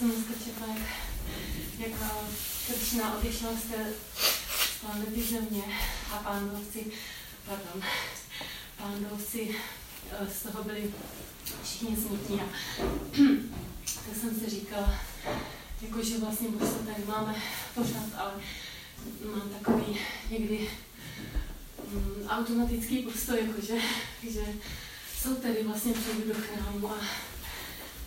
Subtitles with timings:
[0.00, 0.66] jsem četla,
[1.78, 1.90] jak,
[2.98, 3.92] jak odešla z té
[4.80, 5.62] planety Země
[6.12, 6.86] a pándovci,
[7.46, 7.82] pardon,
[8.78, 9.56] pándovci
[10.10, 10.94] eh, z toho byli
[11.64, 12.40] všichni smutní.
[12.40, 12.44] A
[14.06, 14.94] tak jsem si říkala,
[15.80, 17.34] jako, že vlastně božstvo tady máme
[17.74, 18.32] pořád, ale
[19.24, 19.98] mám takový
[20.30, 20.70] někdy
[21.92, 23.74] mm, automatický postoj, jako, že,
[24.30, 24.40] že
[25.22, 27.29] jsou tady vlastně přijdu do chrámu a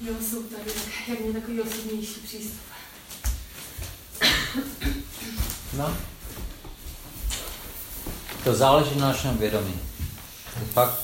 [0.02, 2.60] jo, jsou tady, tak jak mě takový osobnější přístup.
[5.78, 5.98] No.
[8.44, 9.80] To záleží na našem vědomí.
[10.74, 11.02] Fakt,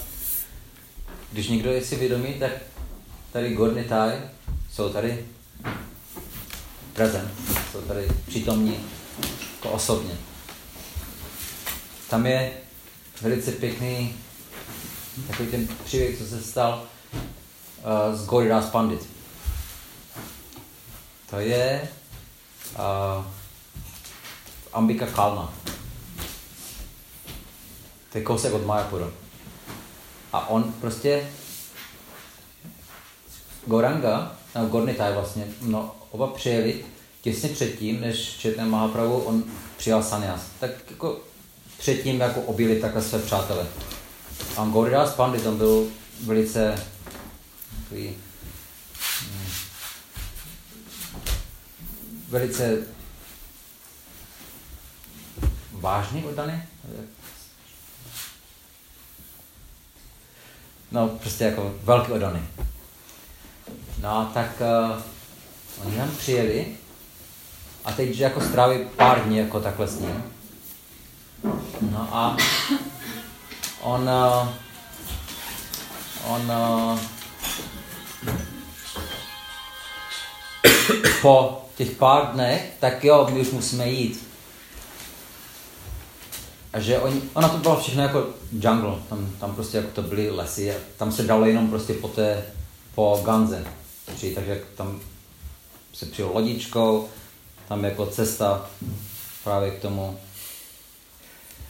[1.31, 2.51] když někdo je si vědomý, tak
[3.31, 4.21] tady Gornitai
[4.71, 5.25] jsou tady
[6.93, 7.31] prezent,
[7.71, 8.79] jsou tady přítomní
[9.55, 10.17] jako osobně.
[12.09, 12.51] Tam je
[13.21, 14.15] velice pěkný
[15.27, 16.87] takový ten příběh, co se stal
[17.83, 19.09] uh, z Goridas Pandit.
[21.29, 21.89] To je
[22.75, 23.25] uh,
[24.73, 25.53] Ambika Kalna.
[28.11, 29.13] To je kousek od Mayapuru.
[30.33, 31.29] A on prostě
[33.65, 36.85] Goranga, no Gornitai vlastně, no, oba přijeli
[37.21, 39.43] těsně předtím, než četne Mahaprabhu, on
[39.77, 40.41] přijal sanyas.
[40.59, 41.17] Tak jako
[41.77, 43.67] předtím jako objeli takhle své přátele.
[44.57, 45.87] A Goridas Pandit, on byl
[46.25, 46.85] velice
[47.89, 48.15] takový,
[49.21, 49.49] hm,
[52.29, 52.77] velice
[55.71, 56.61] vážně oddaný.
[60.91, 62.47] No, prostě jako velký oddaný.
[64.01, 65.01] No, tak uh,
[65.85, 66.77] oni tam přijeli
[67.85, 70.23] a teď, že jako stráví pár dní jako takhle s ním.
[71.81, 72.37] No a
[73.81, 74.49] on, uh,
[76.25, 77.18] on uh,
[81.21, 84.27] po těch pár dnech, tak jo, my už musíme jít.
[86.73, 90.29] A že oni, ona to bylo všechno jako jungle, tam, tam prostě jako to byly
[90.31, 92.45] lesy a tam se dalo jenom prostě po té,
[92.95, 93.65] po Ganze.
[94.35, 94.99] Takže tam
[95.93, 97.09] se přijel lodičkou,
[97.67, 98.69] tam jako cesta
[99.43, 100.19] právě k tomu.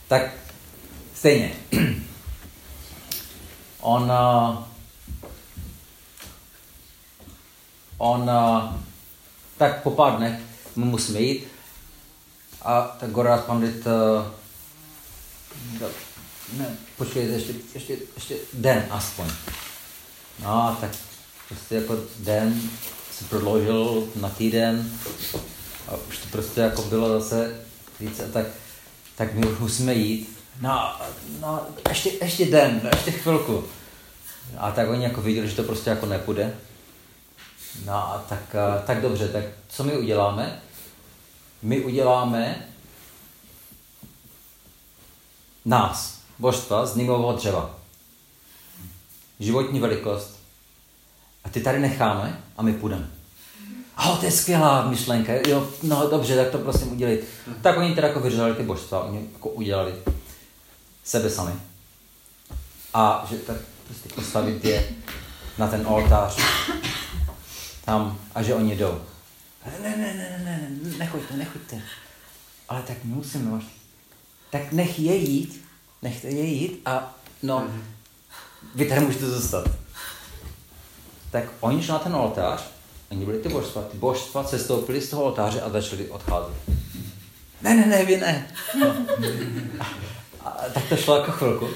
[0.07, 0.31] Tak
[1.15, 1.51] stejně.
[3.81, 4.57] On, uh,
[7.97, 8.88] on uh,
[9.59, 10.39] tak po pár dnech
[10.75, 11.47] my musíme jít
[12.61, 14.25] a tak Gorát Pandit uh,
[16.57, 19.25] ne, počkejte, ještě, ještě, ještě den aspoň.
[20.43, 20.91] No, tak
[21.47, 22.61] prostě jako den
[23.11, 24.91] se prodloužil na týden
[25.87, 27.65] a už to prostě jako bylo zase
[27.99, 28.45] více, tak,
[29.15, 30.37] tak my už musíme jít.
[30.61, 30.95] No,
[31.41, 33.63] no ještě, ještě den, ještě chvilku.
[34.57, 36.57] A tak oni jako viděli, že to prostě jako nepůjde.
[37.85, 40.61] No a tak, tak dobře, tak co my uděláme?
[41.61, 42.67] My uděláme
[45.65, 47.75] nás, božstva z nimového dřeva.
[49.39, 50.39] Životní velikost.
[51.43, 53.09] A ty tady necháme a my půjdeme.
[53.97, 55.33] Oh, to je skvělá myšlenka.
[55.47, 57.27] Jo, no dobře, tak to prosím udělit.
[57.61, 59.95] Tak oni teda jako vyřezali ty božstva, oni jako udělali
[61.03, 61.51] sebe sami.
[62.93, 63.57] A že tak
[63.87, 64.89] prostě postavit je
[65.57, 66.37] na ten oltář
[67.89, 69.01] tam a že oni jdou.
[69.65, 71.81] Ne, ne, ne, ne, ne, nechoďte, nechoďte.
[72.69, 73.61] Ale tak musím, no,
[74.49, 75.65] tak nech je jít,
[76.01, 77.81] nechte je jít a no, mm-hmm.
[78.75, 79.69] vy tady můžete zůstat.
[81.31, 82.63] Tak oni šli na ten oltář,
[83.11, 86.55] oni byli ty božstva, ty božstva se stoupili z toho oltáře a začali odcházet.
[87.61, 88.47] Ne, ne, ne, vy ne.
[89.79, 89.85] A,
[90.49, 91.69] a, tak to šlo jako chvilku.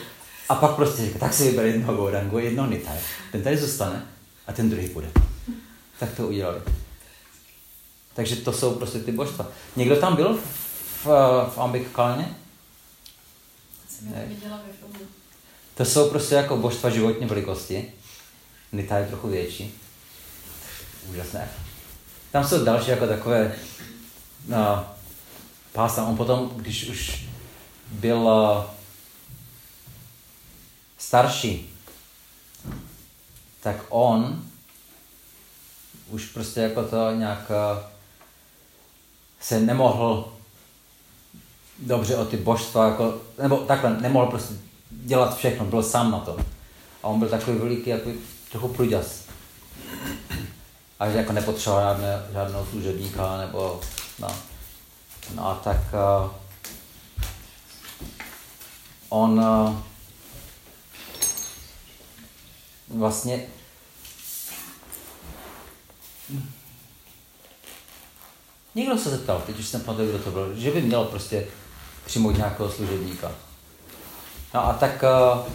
[0.49, 2.97] A pak prostě říká, tak si vyber jednoho Gourangu, jednoho Nitai.
[3.31, 4.05] Ten tady zůstane
[4.47, 5.32] a ten druhý půjde.
[6.03, 6.61] Tak to udělali.
[8.13, 9.47] Takže to jsou prostě ty božstva.
[9.75, 10.37] Někdo tam byl
[11.03, 11.05] v,
[11.49, 12.35] v Ambik Kalně?
[15.73, 17.93] To jsou prostě jako božstva životní velikosti.
[18.71, 19.79] Nita je trochu větší.
[21.09, 21.49] Úžasné.
[22.31, 23.55] Tam jsou další jako takové
[24.47, 24.87] no,
[25.71, 26.05] pása.
[26.05, 27.25] On potom, když už
[27.91, 28.63] byl uh,
[30.97, 31.73] starší,
[33.61, 34.43] tak on
[36.09, 37.83] už prostě jako to nějak uh,
[39.39, 40.33] se nemohl
[41.79, 44.53] dobře o ty božstva, jako, nebo takhle, nemohl prostě
[44.89, 46.37] dělat všechno, byl sám na to.
[47.03, 48.09] A on byl takový veliký, jako
[48.51, 49.23] trochu pruďas.
[50.99, 53.81] A že jako nepotřeboval žádné, žádného služebníka, nebo
[54.19, 54.27] no.
[55.35, 56.31] No a tak uh,
[59.09, 59.75] on uh,
[62.87, 63.45] vlastně
[68.75, 71.47] Někdo se zeptal, teď už jsem pamatuju, kdo to byl, že by měl prostě
[72.05, 73.31] přijmout nějakého služebníka.
[74.53, 75.53] No a tak uh,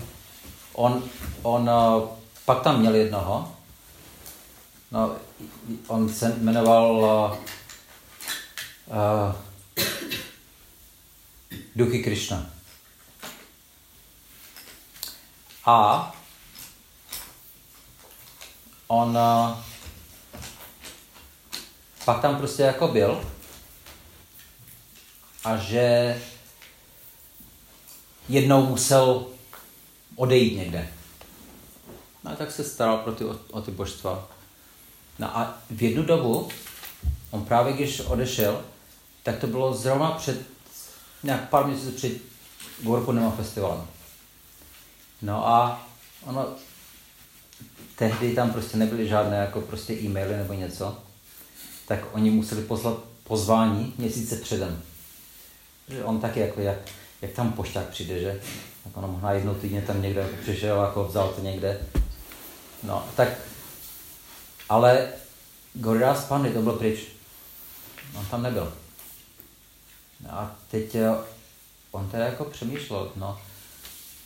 [0.73, 1.03] on,
[1.43, 2.09] on uh,
[2.45, 3.57] pak tam měl jednoho,
[4.91, 5.17] no,
[5.87, 7.37] on se jmenoval uh,
[8.97, 9.35] uh,
[11.77, 12.51] Duchy Krishna.
[15.65, 16.13] A
[18.89, 19.68] on uh,
[22.09, 23.25] pak tam prostě jako byl
[25.45, 26.19] a že
[28.29, 29.27] jednou musel
[30.17, 30.89] odejít někde.
[32.25, 34.29] No a tak se staral pro ty, o, o ty božstva.
[35.19, 36.49] No a v jednu dobu,
[37.31, 38.65] on právě když odešel,
[39.23, 40.47] tak to bylo zrovna před,
[41.23, 42.13] nějak pár měsíců před
[42.83, 43.87] Gorpurnima festivalem.
[45.23, 45.87] No a
[46.25, 46.47] ono,
[47.97, 50.99] tehdy tam prostě nebyly žádné jako prostě e-maily nebo něco,
[51.89, 54.83] tak oni museli poslat pozvání měsíce předem.
[55.89, 56.79] Že on taky jako jak,
[57.23, 58.41] jak tam pošťák přijde, že?
[58.85, 61.81] Tak ono možná jednou týdně tam někde jako přišel, jako vzal to někde.
[62.83, 63.29] No, tak,
[64.69, 65.09] ale
[65.75, 67.01] Goridas Pandy to byl pryč.
[68.19, 68.73] On tam nebyl.
[70.21, 71.15] No a teď eh,
[71.91, 73.41] on teda jako přemýšlel, no,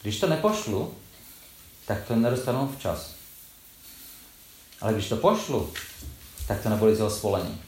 [0.02, 0.94] když to nepošlu,
[1.86, 3.14] tak to nedostanou včas.
[4.80, 5.72] Ale když to pošlu,
[6.48, 7.62] tak to nebylo z svolení.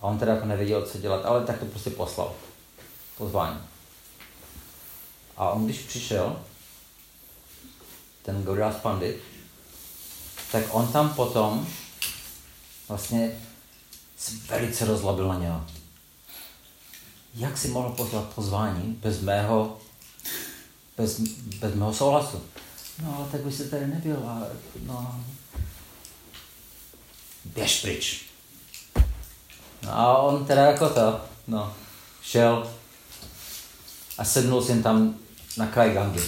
[0.00, 2.34] A on teda jako nevěděl, co dělat, ale tak to prostě poslal.
[3.18, 3.60] Pozvání.
[5.36, 6.42] A on když přišel,
[8.22, 9.16] ten Goridas Pandit,
[10.52, 11.66] tak on tam potom
[12.88, 13.32] vlastně
[14.16, 15.66] se velice rozlabil na něho.
[17.34, 19.78] Jak si mohl poslat pozvání bez mého,
[20.96, 21.20] bez,
[21.58, 22.42] bez mého souhlasu?
[23.02, 24.16] No, ale tak by se tady nebyl.
[24.26, 24.42] A,
[24.86, 25.24] no,
[27.56, 28.24] běž pryč.
[29.82, 31.74] No a on teda jako to, no,
[32.22, 32.72] šel
[34.18, 35.14] a sednul jsem tam
[35.56, 36.22] na kraj gangy.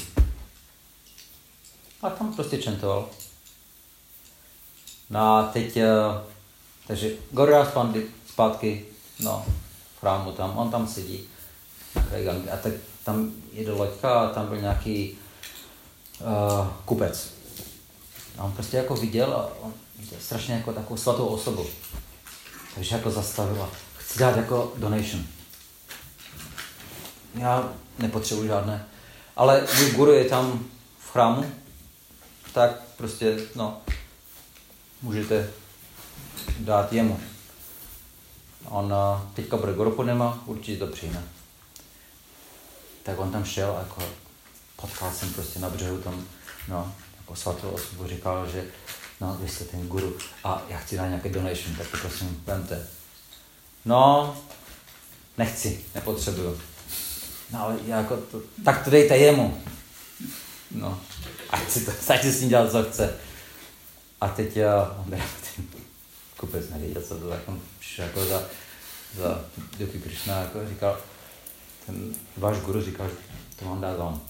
[2.02, 3.08] A tam prostě čentoval.
[5.10, 5.82] No a teď, uh,
[6.86, 7.72] takže Gorila
[8.26, 8.86] zpátky,
[9.20, 9.46] no,
[9.96, 11.28] v chrámu tam, on tam sedí
[11.94, 12.50] na kraj gangy.
[12.50, 12.72] A tak
[13.04, 15.18] tam jede loďka a tam byl nějaký
[16.20, 17.34] uh, kupec.
[18.38, 19.74] A on prostě jako viděl a on
[20.20, 21.66] strašně jako takovou svatou osobu.
[22.74, 23.70] Takže jako zastavila.
[23.96, 25.24] Chci dát jako donation.
[27.34, 28.86] Já nepotřebuji žádné.
[29.36, 30.64] Ale můj guru je tam
[30.98, 31.52] v chrámu,
[32.52, 33.80] tak prostě, no,
[35.02, 35.50] můžete
[36.58, 37.20] dát jemu.
[38.64, 38.94] On
[39.34, 41.24] teďka bude guru nemá, určitě to přijme.
[43.02, 44.02] Tak on tam šel a jako
[44.76, 46.24] potkal jsem prostě na břehu tam,
[46.68, 48.64] no, jako svatou osobu, říkal, že
[49.20, 52.86] no, vy jste ten guru a já chci dát nějaké donation, tak prosím, vemte.
[53.84, 54.36] No,
[55.38, 56.60] nechci, nepotřebuju.
[57.50, 59.62] No ale jako to, tak to dejte jemu.
[60.70, 61.00] No,
[61.50, 63.16] ať si, to, ať si s ním dělat, co chce.
[64.20, 65.64] A teď já, on ten
[66.36, 68.42] kupec nevěděl, co to, tak on přišel jako za,
[69.16, 69.44] za
[69.78, 70.98] Duky Krishna, jako říkal,
[71.86, 73.14] ten váš guru říkal, že
[73.56, 74.27] to mám dát vám.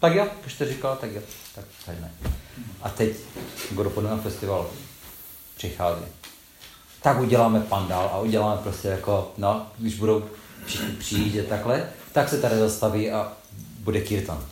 [0.00, 1.20] Tak jo, když to říkal, tak jo,
[1.54, 2.12] tak, tak ne.
[2.82, 3.16] A teď
[4.00, 4.70] na festival
[5.56, 6.04] přichází.
[7.02, 10.30] Tak uděláme pandál a uděláme prostě jako, no, když budou
[10.66, 13.32] všichni přijít takhle, tak se tady zastaví a
[13.78, 14.46] bude kirtan.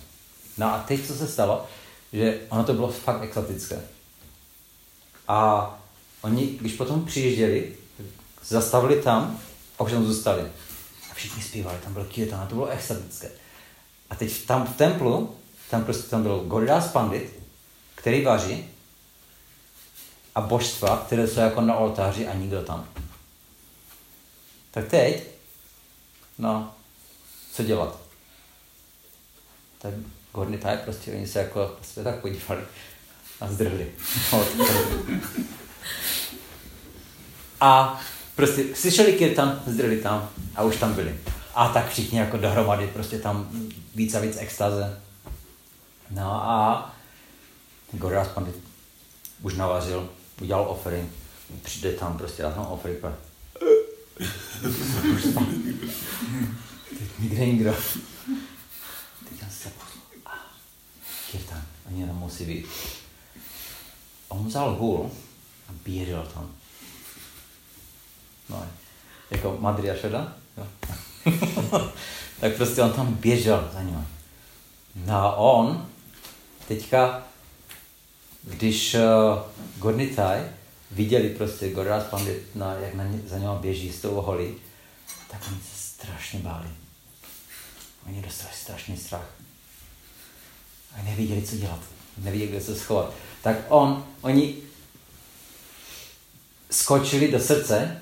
[0.59, 1.67] No a teď co se stalo,
[2.13, 3.81] že ono to bylo fakt exotické.
[5.29, 5.71] A
[6.23, 7.77] oni, když potom přijížděli,
[8.45, 9.41] zastavili tam
[9.79, 10.43] a už tam zůstali.
[11.11, 13.31] A všichni zpívali, tam byl kirtan a to bylo exotické.
[14.11, 15.37] A teď tam v templu,
[15.71, 17.39] tam prostě tam byl Goridas Pandit,
[17.95, 18.69] který vaří
[20.35, 22.89] a božstva, které jsou jako na oltáři a nikdo tam.
[24.71, 25.25] Tak teď,
[26.39, 26.75] no,
[27.53, 28.01] co dělat?
[29.79, 29.95] Tak
[30.33, 32.63] Gorny tak prostě oni se jako prostě tak podívali
[33.41, 33.93] a zdrhli.
[37.61, 38.01] a
[38.37, 41.21] prostě slyšeli kirtan, zdrhli tam a už tam byli.
[41.55, 43.49] A tak všichni jako dohromady, prostě tam
[43.95, 45.01] víc a víc extaze.
[46.11, 46.95] No a
[47.93, 48.57] Gorás Pandit
[49.43, 50.09] už navařil,
[50.41, 51.11] udělal ofery,
[51.63, 52.99] přijde tam prostě na tom ofery,
[57.19, 57.75] nikde nikdo.
[59.29, 59.73] Teď jsem se.
[61.31, 62.67] Kirtan, ani nemusí být.
[64.29, 65.11] On vzal hůl
[65.69, 66.51] a běžel tam.
[68.49, 68.67] No,
[69.31, 70.33] jako Madria Šeda.
[72.41, 74.07] tak prostě on tam běžel za ním.
[74.95, 75.89] No a on
[76.69, 77.23] teďka,
[78.43, 79.01] když uh,
[79.77, 80.41] Gornitaj
[80.91, 84.55] viděli prostě Gorás Pandit, na, jak na ně, za něma běží s tou holí,
[85.31, 86.69] tak oni se strašně báli.
[88.07, 89.31] Oni dostali strašný strach.
[90.99, 91.81] A nevěděli, co dělat.
[92.19, 93.13] Nevěděli, kde se schovat.
[93.43, 94.57] Tak on, oni
[96.71, 98.01] skočili do srdce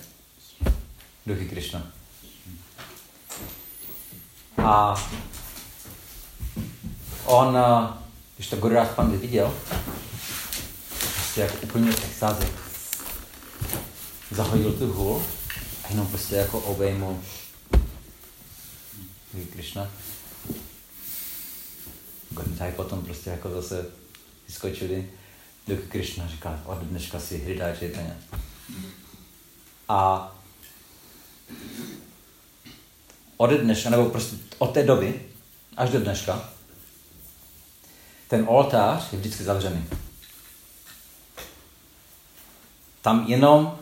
[1.26, 1.92] Duchy Krišna.
[4.58, 4.94] A
[7.24, 7.58] on,
[8.36, 9.54] když to Gururáj Pandit viděl,
[11.14, 12.46] prostě jako úplně v extázi,
[14.30, 15.22] zahodil tu hůl
[15.84, 17.22] a jenom prostě jako obejmul
[19.52, 19.90] Krishna.
[22.30, 23.86] Gordaj potom prostě jako zase
[24.46, 25.10] vyskočili
[25.66, 28.14] do Krishna, říká, od dneška si Hridá Chaitanya.
[29.88, 30.32] A
[33.36, 35.22] od dneška, nebo prostě od té doby
[35.76, 36.55] až do dneška,
[38.28, 39.84] ten oltář je vždycky zavřený.
[43.02, 43.78] Tam jenom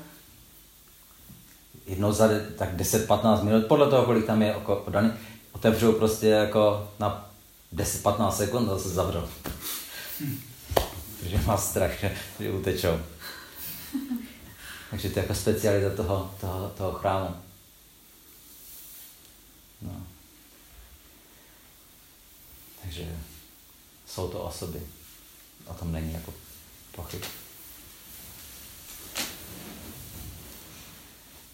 [1.87, 5.13] jednou za tak 10-15 minut, podle toho, kolik tam je odaný,
[5.53, 7.31] otevřou prostě jako na
[7.75, 9.29] 10-15 sekund a se zavřou.
[11.21, 11.91] Takže má strach,
[12.41, 13.01] že utečou.
[14.91, 17.37] Takže to je jako specialita toho, toho, toho chrámu.
[19.83, 20.07] No.
[22.83, 23.17] Takže
[24.15, 24.83] jsou to osoby.
[25.67, 26.35] O tom není jako
[26.93, 27.23] pochyb.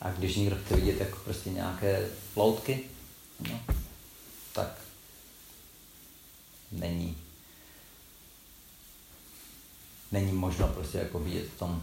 [0.00, 2.84] A když někdo chce vidět jako prostě nějaké ploutky,
[3.48, 3.60] no,
[4.52, 4.68] tak
[6.72, 7.16] není
[10.12, 11.82] není možno prostě jako vidět v tom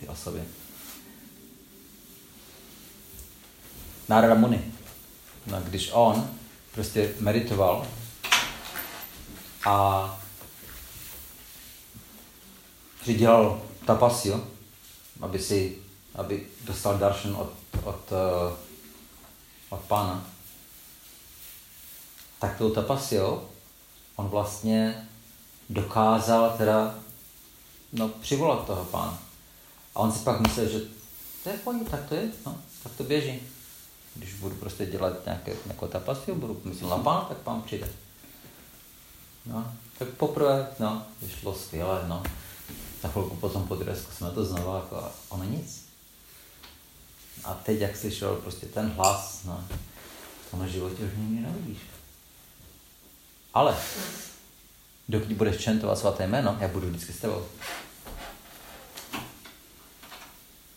[0.00, 0.44] ty osoby.
[4.08, 4.72] Narada Muni,
[5.46, 6.30] no, když on
[6.74, 7.86] prostě meditoval
[9.64, 10.18] a
[13.04, 14.44] že dělal tapasiu,
[15.20, 15.78] aby si,
[16.14, 17.52] aby dostal darshan od,
[17.84, 18.56] od, eh,
[19.68, 20.26] od pána,
[22.38, 23.48] tak tou tapasiou
[24.16, 25.08] on vlastně
[25.70, 26.94] dokázal teda
[27.92, 29.22] no, přivolat toho pána.
[29.94, 30.80] A on si pak myslel, že
[31.42, 33.40] to je pojď, tak to je, no, tak to běží.
[34.14, 37.88] Když budu prostě dělat nějaké, nějakou tapasiu, budu myslet na pána, tak pán přijde.
[39.48, 42.22] No, tak poprvé, no, vyšlo skvěle, no.
[43.04, 45.88] Na chvilku potom po druhé jsme to znovu, jako, ono nic.
[47.44, 49.64] A teď, jak slyšel prostě ten hlas, no,
[50.50, 51.78] to na životě už nikdy neuvidíš.
[53.54, 53.76] Ale
[55.08, 57.44] dokud budeš čentovat svaté jméno, já budu vždycky s tebou.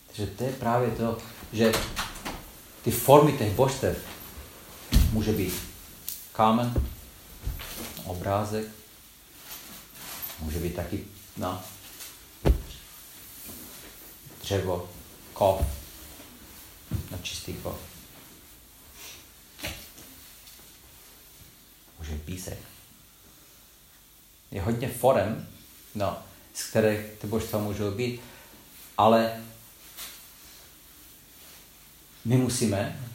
[0.06, 1.18] Takže to je právě to,
[1.52, 1.72] že
[2.84, 3.98] ty formy těch božstev
[5.12, 5.54] může být
[6.32, 6.74] kámen,
[8.04, 8.68] obrázek,
[10.38, 11.04] může být taky
[11.36, 11.62] no,
[14.42, 14.90] dřevo,
[15.32, 15.66] kov,
[17.10, 17.78] no čistý kov.
[21.98, 22.58] Může být písek.
[24.50, 25.48] Je hodně forem,
[25.94, 26.22] no,
[26.54, 28.20] z kterých ty božstva můžou být,
[28.98, 29.42] ale
[32.24, 33.10] my musíme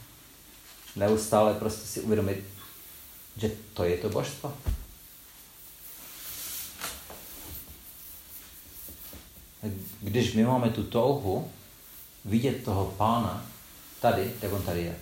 [0.96, 2.44] neustále prostě si uvědomit,
[3.38, 4.56] že to je to božstvo.
[10.00, 11.52] Když my máme tu touhu
[12.24, 13.46] vidět toho pána
[14.00, 14.98] tady, tak on tady je.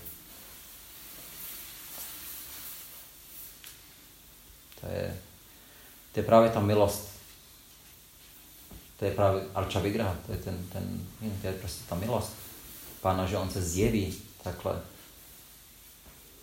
[4.81, 5.21] To je,
[6.13, 7.09] to je právě ta milost.
[8.99, 11.07] To je právě Arča Vigraha, to je ten, ten,
[11.41, 12.33] to je prostě ta milost
[13.01, 14.83] Pána, že on se zjeví takhle,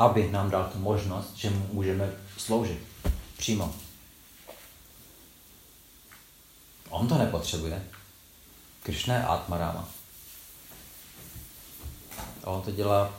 [0.04, 2.80] aby nám dal tu možnost, že mu můžeme sloužit
[3.38, 3.76] přímo.
[6.90, 7.84] On to nepotřebuje.
[8.84, 9.90] Krishna je Atmarama.
[12.44, 13.14] A on to dělá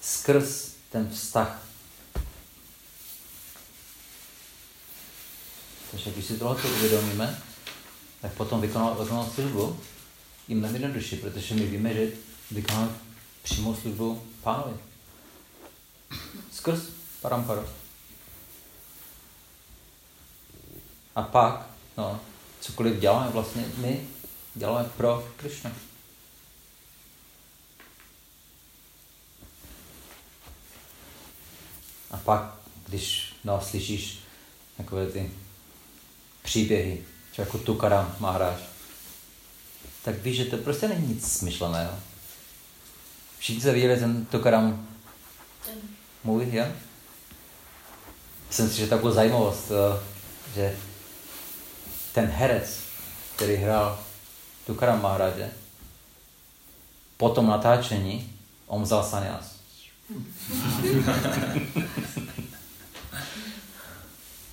[0.00, 1.62] skrz ten vztah.
[5.90, 7.42] Takže když si tohle uvědomíme,
[8.20, 9.80] tak potom vykonat, vykonat službu
[10.48, 12.12] jim mnohem jednodušší, protože my víme, že
[12.50, 12.90] vykonat
[13.42, 14.93] přímou službu pánovi.
[16.52, 16.80] Skrz
[17.20, 17.68] paramparu.
[21.16, 21.66] A pak,
[21.96, 22.20] no,
[22.60, 24.08] cokoliv děláme vlastně, my
[24.54, 25.72] děláme pro Krishna.
[32.10, 32.54] A pak,
[32.86, 34.18] když no, slyšíš
[34.76, 35.30] takové ty
[36.42, 38.56] příběhy, třeba jako Tukaram Maharaj,
[40.04, 42.00] tak víš, že to prostě není nic smyšleného.
[43.38, 44.88] Všichni se viděli ten Tukaram
[46.24, 46.66] movie, jo?
[48.48, 50.00] Myslím si, že takovou zajímavost, eh,
[50.54, 50.76] že
[52.12, 52.78] ten herec,
[53.36, 53.98] který hrál
[54.66, 55.50] Tukaram Mahradě,
[57.16, 58.32] po tom natáčení
[58.66, 59.54] on vzal sanias.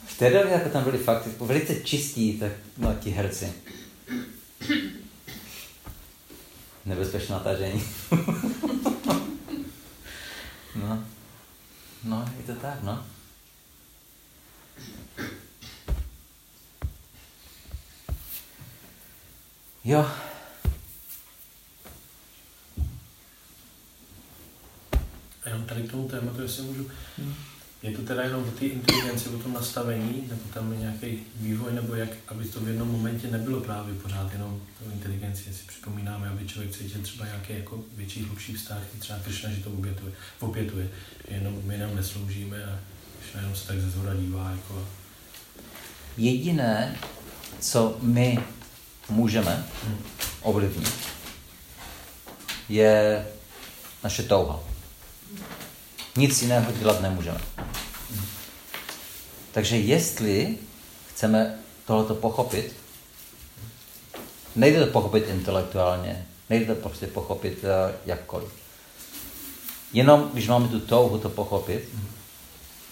[0.06, 3.54] v té době jako tam byli fakt velice čistí tak, no, ti herci.
[6.86, 7.84] Nebezpečné natáčení.
[10.76, 11.04] no.
[12.04, 13.06] No, je to tak, no.
[19.84, 20.12] Jo.
[25.44, 26.92] A jenom tady k tomu tématu, jestli můžu.
[27.18, 27.51] Hmm.
[27.84, 31.74] Je to teda jenom o té inteligenci, o tom nastavení, nebo tam je nějaký vývoj,
[31.74, 36.30] nebo jak, aby to v jednom momentě nebylo právě pořád jenom to inteligenci, jestli připomínáme,
[36.30, 40.90] aby člověk cítil třeba nějaký jako větší, hlubší vztah, třeba Krishna, že to opětuje, opětuje.
[41.28, 42.80] Jenom my nám nesloužíme a
[43.20, 44.52] Krishna jenom se tak ze zhora dívá.
[44.52, 44.88] Jako...
[46.18, 46.96] Jediné,
[47.60, 48.40] co my
[49.10, 49.98] můžeme hmm.
[50.42, 50.94] ovlivnit,
[52.70, 53.26] je
[54.04, 54.71] naše touha.
[56.16, 57.42] Nic jiného dělat nemůžeme.
[59.52, 60.58] Takže jestli
[61.10, 62.76] chceme tohleto pochopit,
[64.56, 67.70] nejde to pochopit intelektuálně, nejde to prostě pochopit uh,
[68.06, 68.50] jakkoliv.
[69.94, 71.90] Jenom když máme tu touhu to pochopit,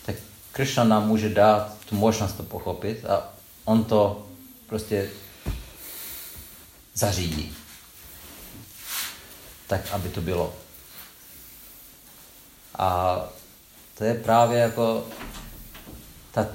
[0.06, 0.16] tak
[0.52, 3.34] Krishna nám může dát tu možnost to pochopit a
[3.66, 4.28] on to
[4.68, 5.10] prostě
[6.94, 7.56] zařídí.
[9.68, 10.54] Tak, aby to bylo.
[12.80, 13.20] A
[13.98, 15.04] to je právě jako
[16.32, 16.48] ta,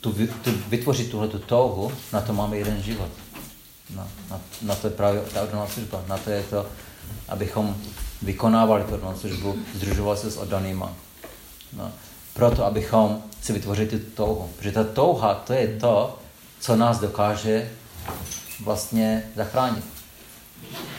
[0.00, 0.12] tu,
[0.42, 3.08] tu, vytvořit tuhle tu touhu, na to máme jeden život.
[3.96, 6.04] Na, na, na to je právě ta oddaná služba.
[6.08, 6.66] Na to je to,
[7.28, 7.76] abychom
[8.22, 10.94] vykonávali tu oddanou službu, združovali se s oddanýma.
[11.72, 11.92] No.
[12.34, 14.50] Proto, abychom si vytvořili tu touhu.
[14.56, 16.18] Protože ta touha, to je to,
[16.60, 17.70] co nás dokáže
[18.60, 19.84] vlastně zachránit.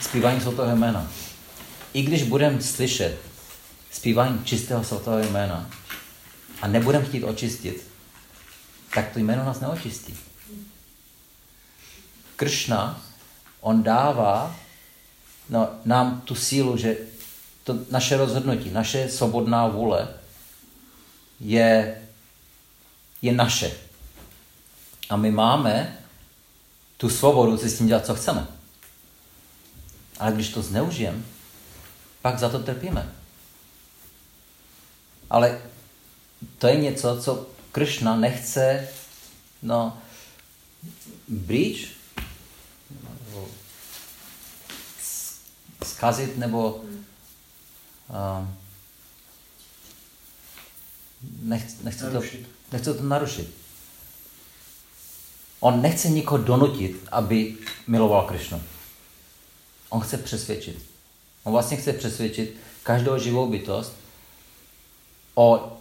[0.00, 1.08] Zpívání svatého jména.
[1.92, 3.33] I když budeme slyšet
[3.94, 5.70] zpívání čistého svatého jména
[6.62, 7.88] a nebudeme chtít očistit,
[8.94, 10.16] tak to jméno nás neočistí.
[12.36, 13.02] Kršna,
[13.60, 14.56] on dává
[15.48, 16.96] no, nám tu sílu, že
[17.64, 20.08] to naše rozhodnutí, naše svobodná vůle
[21.40, 22.02] je,
[23.22, 23.72] je naše.
[25.08, 25.98] A my máme
[26.96, 28.46] tu svobodu si s tím dělat, co chceme.
[30.18, 31.22] Ale když to zneužijeme,
[32.22, 33.23] pak za to trpíme.
[35.30, 35.60] Ale
[36.58, 38.88] to je něco, co Kršna nechce
[39.62, 39.98] no,
[41.28, 41.96] blíž,
[43.24, 43.48] nebo
[45.84, 48.56] zkazit, nebo um,
[51.42, 52.20] nechce, nechce, to,
[52.72, 53.54] nechce to narušit.
[55.60, 57.56] On nechce nikoho donutit, aby
[57.86, 58.62] miloval Kršnu.
[59.88, 60.82] On chce přesvědčit.
[61.42, 63.92] On vlastně chce přesvědčit každou živou bytost,
[65.34, 65.78] o,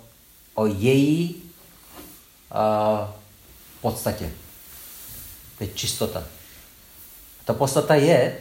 [0.54, 1.44] o její
[2.52, 3.24] uh,
[3.84, 4.32] podstatě.
[5.58, 6.24] To je čistota.
[7.46, 8.40] Ta podstata je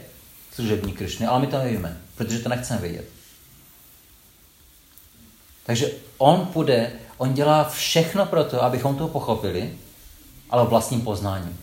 [0.51, 3.09] služební Krišny, ale my to nevíme, protože to nechceme vědět.
[5.65, 9.77] Takže on půjde, on dělá všechno pro to, abychom to pochopili,
[10.49, 11.59] ale vlastním poznáním.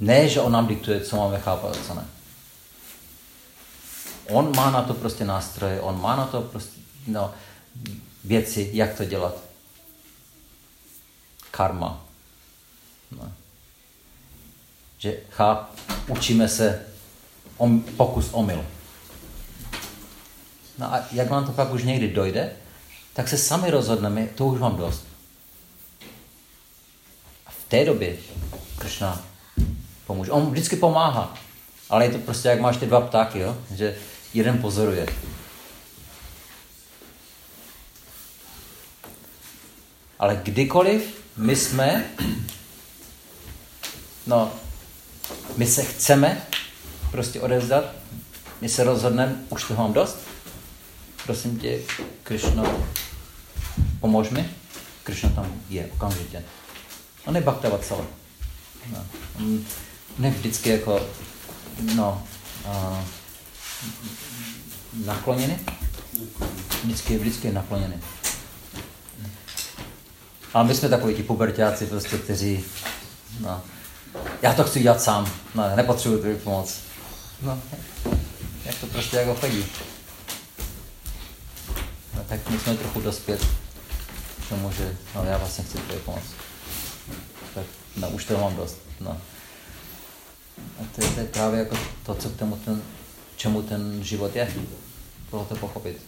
[0.00, 2.06] Ne, že on nám diktuje, co máme chápat a co ne.
[4.28, 6.79] On má na to prostě nástroje, on má na to prostě
[7.12, 7.34] no,
[8.24, 9.36] věci, jak to dělat.
[11.50, 12.04] Karma.
[13.10, 13.32] No.
[14.98, 15.70] Že cháp,
[16.08, 16.86] učíme se
[17.56, 18.66] om, pokus omyl.
[20.78, 22.52] No a jak vám to pak už někdy dojde,
[23.12, 25.06] tak se sami rozhodneme, to už mám dost.
[27.46, 28.16] A v té době
[28.78, 29.24] Kršna
[30.06, 30.30] pomůže.
[30.30, 31.34] On vždycky pomáhá,
[31.90, 33.56] ale je to prostě, jak máš ty dva ptáky, jo?
[33.74, 33.96] že
[34.34, 35.06] jeden pozoruje.
[40.20, 41.02] Ale kdykoliv
[41.36, 42.04] my jsme,
[44.26, 44.52] no,
[45.56, 46.42] my se chceme
[47.10, 47.84] prostě odevzdat,
[48.60, 50.18] my se rozhodneme, už toho mám dost,
[51.26, 51.78] prosím tě,
[52.22, 52.86] Krišno,
[54.00, 54.50] pomož mi.
[55.02, 56.44] Krišna tam je okamžitě.
[57.26, 57.44] On je
[57.82, 58.04] celé.
[58.92, 59.06] No.
[60.18, 61.00] ne vždycky jako,
[61.96, 62.26] no,
[62.66, 62.98] uh,
[65.04, 65.58] nakloněny.
[66.84, 68.00] Vždycky, vždycky je nakloněny.
[70.54, 72.64] Ale my jsme takový ti pubertáci, prostě, kteří,
[73.40, 73.62] no,
[74.42, 76.80] já to chci dělat sám, no, nepotřebuji tvůj pomoc.
[77.42, 77.62] No,
[78.64, 79.66] jak to prostě jako chodí.
[82.16, 83.46] No, tak my jsme trochu dospět
[84.46, 86.24] k tomu, že no, já vlastně chci tvoji pomoc.
[87.54, 88.76] Tak no, už to mám dost.
[89.00, 89.20] No.
[90.80, 92.82] A to je, to je právě jako to, co k tomu ten,
[93.36, 94.54] čemu ten život je.
[95.30, 96.02] Tohle to pochopit.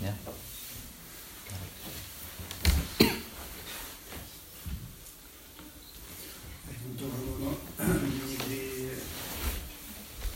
[0.00, 0.14] Je?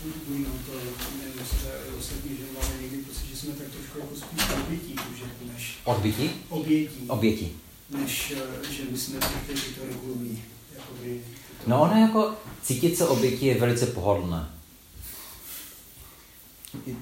[0.05, 0.73] někdy budu to,
[1.19, 5.25] nevím, jestli ostatní, že máme někdy pocit, že jsme tak trošku jako spíš obětí že
[5.53, 6.31] než Odbytí?
[6.71, 7.53] Obětí, Obětí.
[7.91, 8.33] než
[8.71, 10.43] že my jsme ty, kteří to regulují.
[10.75, 11.25] Jakoby,
[11.65, 11.71] to...
[11.71, 14.51] No ono jako cítit se obětí je velice pohodlné.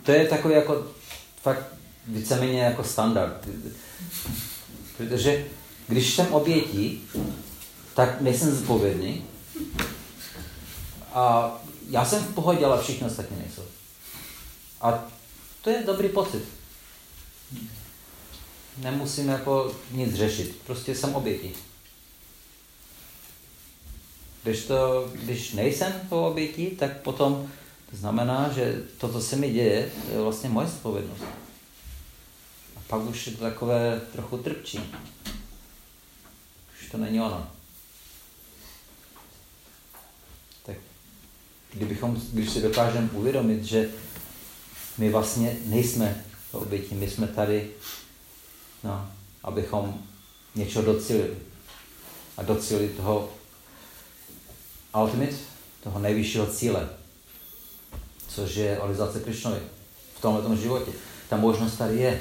[0.02, 0.87] To je takový jako
[1.42, 1.64] fakt
[2.07, 3.48] víceméně jako standard.
[4.96, 5.46] Protože
[5.88, 7.09] když jsem obětí,
[7.94, 9.24] tak nejsem zodpovědný.
[11.14, 11.52] A
[11.90, 13.62] já jsem v pohodě, ale všichni ostatní nejsou.
[14.81, 15.04] A
[15.62, 16.44] to je dobrý pocit.
[18.79, 21.55] Nemusím jako nic řešit, prostě jsem obětí.
[24.43, 27.51] Když, to, když nejsem to obětí, tak potom
[27.91, 31.23] to znamená, že to, co se mi děje, je vlastně moje zodpovědnost.
[32.77, 34.81] A pak už je to takové trochu trpčí.
[36.81, 37.51] Už to není ono.
[40.67, 40.77] Tak
[41.73, 43.91] kdybychom, když si dokážeme uvědomit, že
[44.99, 47.71] my vlastně nejsme to obětí, my jsme tady,
[48.85, 49.11] no,
[49.43, 50.03] abychom
[50.55, 51.37] něco docílili.
[52.37, 53.29] A docílili toho
[55.03, 55.37] ultimate,
[55.83, 56.88] toho nejvyššího cíle,
[58.29, 59.61] což je realizace Krišnovi
[60.19, 60.93] v tomto životě.
[61.29, 62.21] Ta možnost tady je.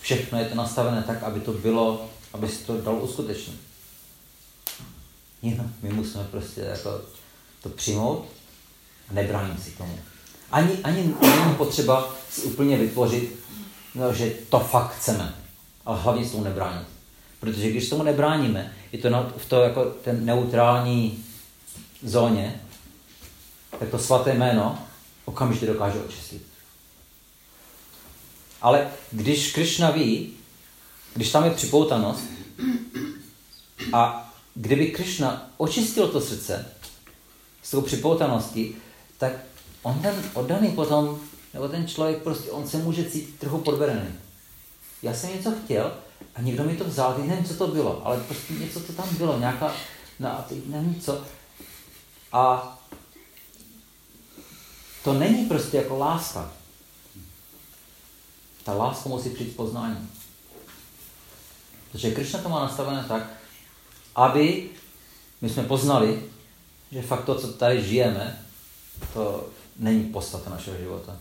[0.00, 3.60] Všechno je to nastavené tak, aby to bylo, aby se to dalo uskutečnit.
[5.42, 7.00] Jenom my musíme prostě jako
[7.62, 8.26] to přijmout
[9.10, 9.98] a nebránit si tomu.
[10.52, 13.38] Ani, ani není potřeba si úplně vytvořit,
[13.94, 15.34] no, že to fakt chceme,
[15.88, 16.86] ale hlavně s tomu nebránit.
[17.40, 21.24] Protože když tomu nebráníme, je to v to jako ten neutrální
[22.02, 22.60] zóně,
[23.78, 24.78] tak to svaté jméno
[25.24, 26.42] okamžitě dokáže očistit.
[28.62, 30.32] Ale když Krishna ví,
[31.14, 32.24] když tam je připoutanost
[33.92, 36.72] a kdyby Krishna očistil to srdce
[37.62, 38.74] s tou připoutaností,
[39.18, 39.32] tak
[39.82, 41.20] on ten oddaný potom,
[41.54, 44.27] nebo ten člověk prostě, on se může cítit trochu podvedený.
[45.02, 45.92] Já jsem něco chtěl
[46.34, 49.16] a někdo mi to vzal, teď nevím, co to bylo, ale prostě něco to tam
[49.16, 49.74] bylo, nějaká,
[50.18, 51.24] no a teď nevím co.
[52.32, 52.74] A
[55.04, 56.52] to není prostě jako láska.
[58.64, 60.10] Ta láska musí přijít poznání.
[61.92, 63.22] Protože Krishna to má nastavené tak,
[64.14, 64.70] aby
[65.40, 66.22] my jsme poznali,
[66.92, 68.44] že fakt to, co tady žijeme,
[69.14, 71.16] to není podstata našeho života.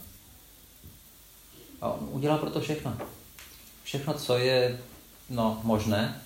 [1.81, 2.97] A on udělá proto všechno.
[3.87, 4.81] Všechno, co je
[5.29, 6.21] no, možné,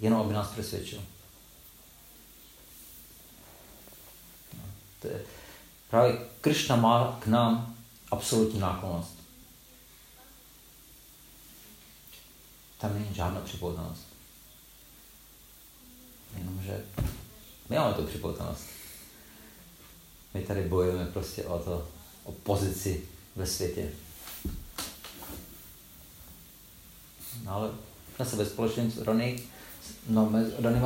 [0.00, 1.02] jenom aby nás přesvědčil.
[4.54, 4.62] No,
[5.90, 7.76] právě Kršna má k nám
[8.10, 9.14] absolutní náklonost.
[12.78, 14.02] Tam není žádná připoutanost.
[16.38, 16.84] Jenomže
[17.68, 18.64] my máme tu připoutanost.
[20.34, 21.88] My tady bojujeme prostě o to,
[22.24, 23.92] o pozici ve světě.
[27.44, 27.70] No ale
[28.18, 29.40] na sebe společně s Rony,
[30.08, 30.80] no Rony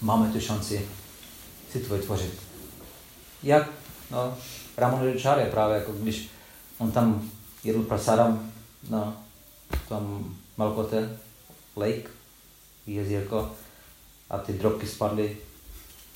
[0.00, 0.88] máme tu šanci
[1.72, 2.42] si to vytvořit.
[3.42, 3.70] Jak
[4.10, 4.38] no,
[4.76, 6.28] Ramanujacharya právě, jako když
[6.78, 7.30] on tam
[7.64, 8.52] jedl prasadam
[8.88, 9.22] na
[9.88, 11.18] tom Malkote
[11.76, 12.10] lake,
[12.86, 13.50] jezírko,
[14.30, 15.36] a ty drobky spadly,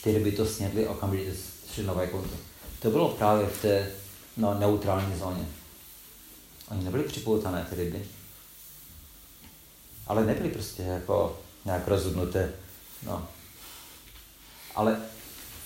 [0.02, 1.32] ty ryby to snědly, okamžitě
[1.74, 2.36] šli nové konto.
[2.82, 3.90] To bylo právě v té
[4.36, 5.46] no, neutrální zóně.
[6.70, 8.04] Oni nebyli připoutané, ty ryby.
[10.06, 12.52] Ale nebyli prostě jako nějak rozhodnuté.
[13.02, 13.28] No.
[14.74, 14.96] Ale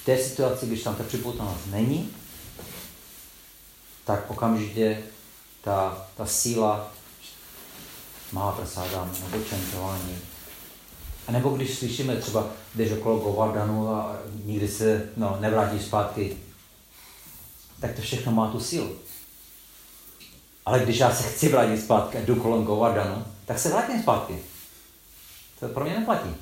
[0.03, 2.11] v té situaci, když tam ta připoutanost není,
[4.05, 5.03] tak okamžitě
[5.64, 6.92] ta, ta síla
[8.33, 10.18] má prasádám nebo čentování.
[11.27, 16.37] A nebo když slyšíme třeba, jdeš okolo Govardhanu a nikdy se no, nevrátí zpátky,
[17.81, 18.96] tak to všechno má tu sílu.
[20.66, 24.39] Ale když já se chci vrátit zpátky a jdu kolem Govardhanu, tak se vrátím zpátky.
[25.61, 26.35] To pro mě neplatí.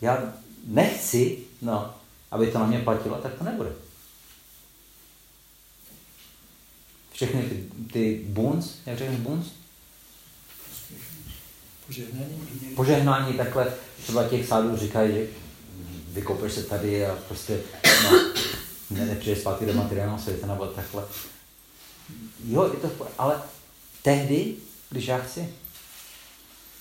[0.00, 0.32] Já
[0.64, 1.94] nechci, no,
[2.30, 3.72] aby to na mě platilo, tak to nebude.
[7.12, 9.46] Všechny ty, ty buns, jak řekneš buns?
[11.86, 12.74] Požehnání.
[12.76, 15.26] Požehnání takhle, třeba těch sádů říkají, že
[16.08, 17.60] vykopeš se tady a prostě
[18.04, 18.32] no,
[18.90, 21.04] ne, nepřijde zpátky do materiálního světa nebo takhle.
[22.44, 23.42] Jo, je to, ale
[24.02, 24.56] tehdy,
[24.92, 25.54] když já chci,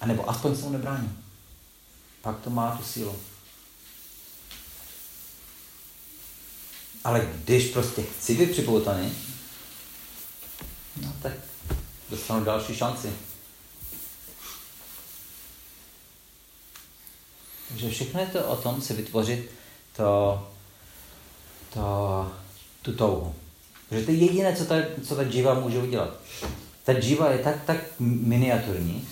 [0.02, 1.24] a nebo aspoň se mu nebráním.
[2.22, 3.20] pak to má tu sílu.
[7.04, 9.14] Ale když prostě chci být připoutaný,
[11.02, 11.34] no tak
[12.10, 13.14] dostanu další šanci.
[17.68, 19.52] Takže všechno je to o tom si vytvořit
[19.96, 20.52] to,
[21.74, 22.32] to,
[22.82, 23.36] tu touhu.
[23.90, 24.76] Protože to je jediné, co ta,
[25.08, 26.18] co ta dživa může udělat.
[26.92, 29.08] Ta dživa je tak, tak miniaturní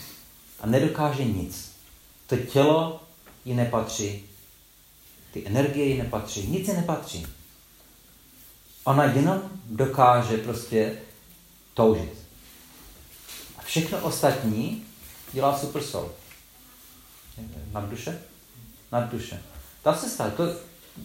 [0.59, 1.71] a nedokáže nic.
[2.27, 3.03] To tělo
[3.45, 4.23] ji nepatří,
[5.33, 7.27] ty energie ji nepatří, nic ji nepatří.
[8.83, 10.97] Ona jenom dokáže prostě
[11.73, 12.13] toužit.
[13.57, 14.85] A všechno ostatní
[15.31, 16.11] dělá super soul.
[18.91, 19.43] Nad duše?
[19.83, 20.31] Ta se stane.
[20.31, 20.43] To,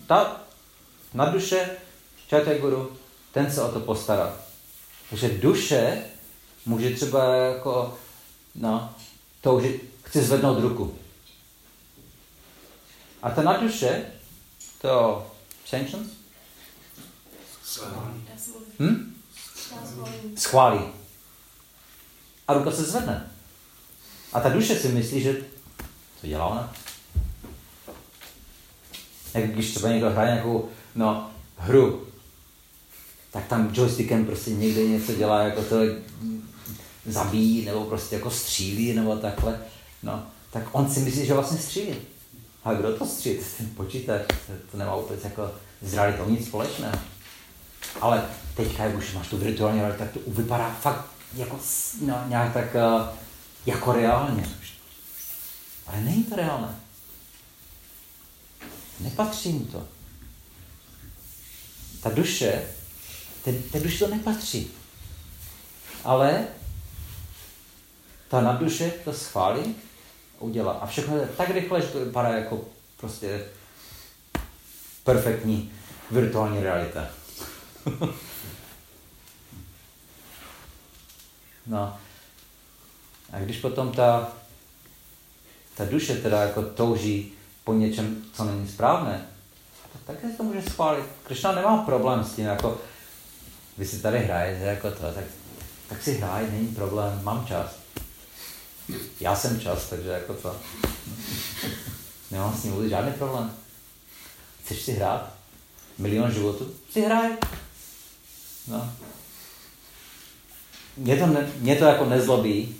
[0.06, 0.40] ta
[1.14, 1.70] nad duše,
[2.26, 2.96] čajte guru,
[3.32, 4.36] ten se o to postará.
[5.10, 6.04] Takže duše
[6.66, 7.98] může třeba jako,
[8.54, 8.94] no,
[9.40, 10.98] toužit, chci zvednout ruku.
[13.22, 14.06] A ta nad duše,
[14.80, 15.26] to
[15.66, 16.08] sanctions?
[18.78, 19.14] Hm?
[20.36, 20.80] Schválí.
[22.48, 23.30] A ruka se zvedne.
[24.32, 25.44] A ta duše si myslí, že
[26.20, 26.72] co dělá ona?
[29.34, 32.06] Jak když třeba někdo hraje nějakou no, hru,
[33.34, 35.76] tak tam joystickem prostě někde něco dělá, jako to
[37.06, 39.58] zabíjí, nebo prostě jako střílí, nebo takhle.
[40.02, 41.94] No, tak on si myslí, že vlastně střílí.
[42.64, 43.38] A kdo to střílí?
[43.58, 44.22] Ten počítač,
[44.70, 45.50] to nemá vůbec jako
[45.82, 46.98] s realitou nic společného.
[48.00, 48.24] Ale
[48.56, 51.58] teďka, jak už máš tu virtuální realitu, tak to vypadá fakt jako
[52.00, 53.08] no, nějak tak uh,
[53.66, 54.48] jako reálně.
[55.86, 56.74] Ale není to reálné.
[59.00, 59.88] Nepatří mu to.
[62.02, 62.62] Ta duše,
[63.44, 64.70] té, té duše to nepatří.
[66.04, 66.46] Ale
[68.28, 69.74] ta nadduše to schválí,
[70.38, 70.72] udělá.
[70.72, 72.64] A všechno je tak rychle, že to vypadá jako
[72.96, 73.44] prostě
[75.04, 75.72] perfektní
[76.10, 77.06] virtuální realita.
[81.66, 81.98] no.
[83.32, 84.32] A když potom ta,
[85.74, 87.32] ta duše teda jako touží
[87.64, 89.26] po něčem, co není správné,
[89.92, 91.04] tak také to může schválit.
[91.22, 92.80] Krishna nemá problém s tím, jako
[93.78, 95.24] vy si tady hrajete jako to, tak,
[95.88, 97.76] tak si hraj, není problém, mám čas.
[99.20, 100.56] Já jsem čas, takže jako to.
[102.30, 103.56] Nemám s ním vůbec žádný problém.
[104.64, 105.34] Chceš si hrát?
[105.98, 106.74] Milion životů?
[106.92, 107.30] Si hraj.
[108.68, 108.92] No.
[110.96, 112.76] Mě to, ne, mě to jako nezlobí.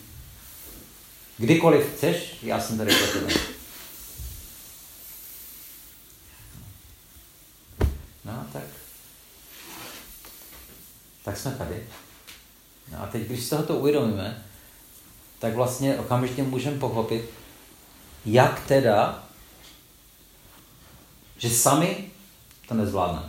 [1.38, 3.34] Kdykoliv chceš, já jsem tady pro tebe.
[8.24, 8.62] No, tak.
[11.24, 11.86] Tak jsme tady.
[12.92, 14.44] No a teď, když se to uvědomíme,
[15.38, 17.30] tak vlastně okamžitě můžeme pochopit,
[18.24, 19.28] jak teda,
[21.38, 22.10] že sami
[22.68, 23.28] to nezvládneme.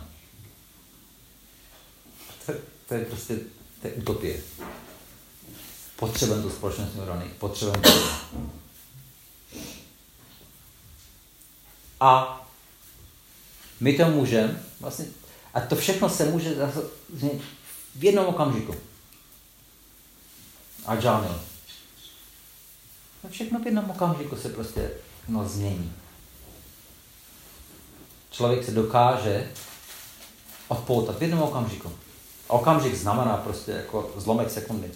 [2.46, 2.52] To,
[2.88, 3.38] to je prostě
[3.80, 4.40] to je utopie.
[5.96, 7.90] Potřebujeme tu společnost neuronik, potřebujeme to.
[12.00, 12.40] A
[13.80, 15.04] my to můžeme, vlastně,
[15.54, 16.54] a to všechno se může
[17.96, 18.74] v jednom okamžiku.
[20.86, 21.40] A Janil.
[23.22, 24.90] To všechno v jednom okamžiku se prostě
[25.28, 25.92] no, změní.
[28.30, 29.52] Člověk se dokáže
[30.68, 31.92] odpoutat v jednom okamžiku.
[32.48, 34.90] A okamžik znamená prostě jako zlomek sekundy.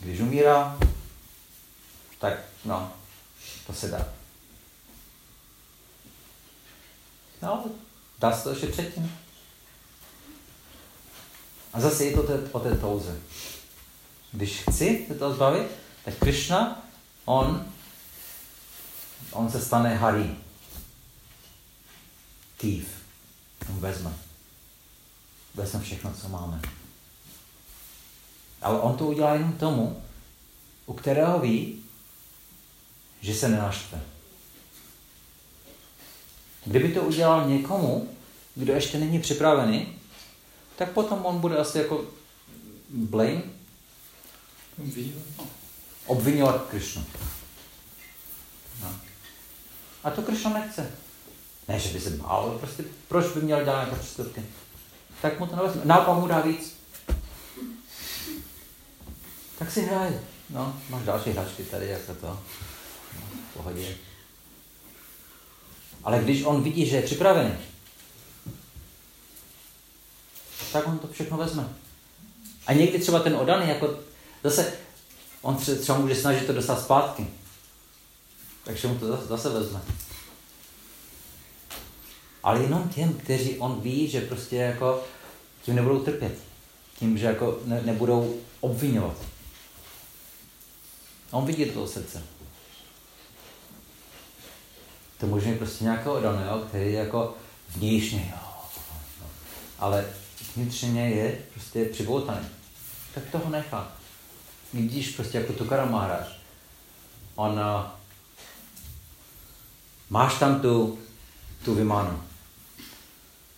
[0.00, 0.78] Když umírá,
[2.18, 2.34] tak
[2.64, 2.92] no,
[3.66, 4.08] to se dá.
[7.42, 7.64] No,
[8.18, 9.21] dá se to ještě předtím.
[11.72, 13.20] A zase je to o té touze.
[14.32, 15.66] Když chci se to zbavit,
[16.04, 16.82] tak Krishna,
[17.24, 17.66] on,
[19.32, 20.36] on se stane Hari.
[22.56, 22.86] Thief.
[23.68, 24.12] On vezme.
[25.54, 26.60] Vezme všechno, co máme.
[28.62, 30.02] Ale on to udělá jenom tomu,
[30.86, 31.84] u kterého ví,
[33.20, 34.00] že se nenaštve.
[36.64, 38.08] Kdyby to udělal někomu,
[38.54, 39.98] kdo ještě není připravený,
[40.76, 42.04] tak potom on bude asi jako
[42.88, 43.42] blame,
[46.06, 47.04] obvinovat Krishnu.
[48.82, 48.94] No.
[50.04, 50.90] A to Krishna nechce.
[51.68, 54.42] Ne, že by se bál, prostě proč by měl dělat nějaké přestupky?
[55.22, 55.82] Tak mu to nevezme.
[55.84, 56.76] Naopak mu dá víc.
[59.58, 60.20] Tak si hraj.
[60.50, 62.26] No, máš další hračky tady, jako to.
[62.26, 63.96] No, v pohodě.
[66.04, 67.54] Ale když on vidí, že je připravený,
[70.72, 71.68] tak on to všechno vezme.
[72.66, 73.98] A někdy třeba ten odaný, jako
[74.44, 74.72] zase,
[75.42, 77.26] on třeba může snažit to dostat zpátky.
[78.64, 79.80] takže mu to zase, zase vezme.
[82.42, 85.04] Ale jenom těm, kteří on ví, že prostě jako
[85.62, 86.38] tím nebudou trpět.
[86.98, 89.16] Tím, že jako ne, nebudou obvinovat.
[91.30, 92.22] On vidí do toho srdce.
[95.18, 97.34] To může mít prostě nějakého daného, který jako
[97.76, 98.52] vnějšně, jo,
[99.78, 100.06] ale
[100.56, 102.46] vnitřně je prostě přiboutaný.
[103.14, 103.92] Tak toho nechá.
[104.72, 106.26] Vidíš prostě jako tu Maharaj.
[107.34, 107.86] On, uh,
[110.10, 110.98] máš tam tu,
[111.64, 112.22] tu vymánu.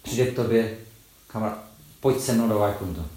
[0.02, 0.78] Přijde k tobě,
[1.26, 1.58] kamarád,
[2.00, 3.08] pojď se mnou do Vajkundu.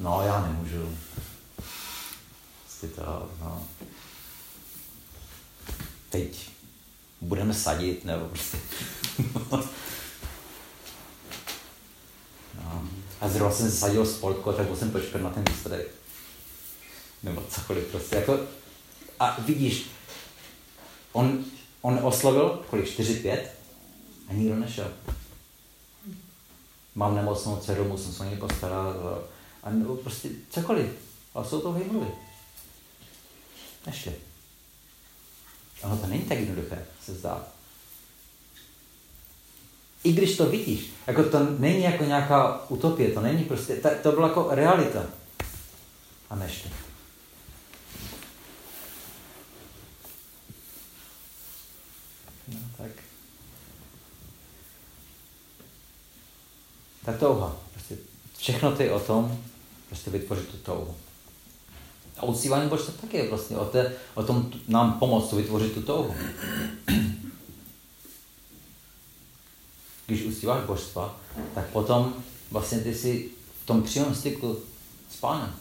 [0.00, 0.98] No, já nemůžu.
[2.64, 3.66] Prostě to, no.
[6.10, 6.50] Teď
[7.20, 8.58] budeme sadit, nebo prostě.
[13.20, 15.94] A zrovna jsem sadil spolku, tak jsem počkat na ten výsledek.
[17.22, 18.16] Nebo cokoliv prostě.
[18.16, 18.40] Jako,
[19.20, 19.86] a vidíš,
[21.12, 21.44] on,
[21.82, 23.40] on oslovil kolik, 4-5
[24.28, 24.92] a nikdo nešel.
[26.94, 28.96] Mám nemocnou dceru, musím se o ní postarat.
[29.62, 30.86] A nebo prostě cokoliv.
[31.34, 32.06] Ale jsou to výmluvy.
[33.86, 34.14] Ještě.
[35.82, 37.46] Ono to není tak jednoduché, se zdá.
[40.04, 44.12] I když to vidíš, jako to není jako nějaká utopie, to není prostě, to, to
[44.12, 45.06] byla jako realita.
[46.30, 46.68] A neště.
[52.48, 52.90] No, tak.
[57.04, 57.56] Ta touha.
[57.72, 57.96] Prostě
[58.38, 59.38] všechno to je o tom,
[59.88, 60.96] prostě vytvořit tu touhu.
[62.18, 66.14] A uctívání božstva taky je vlastně o, té, o tom nám pomoct vytvořit tu touhu.
[70.10, 71.20] Když uctíváš božstva,
[71.54, 72.14] tak potom
[72.50, 73.30] vlastně ty jsi
[73.62, 74.58] v tom přímém styku
[75.10, 75.54] s pánem.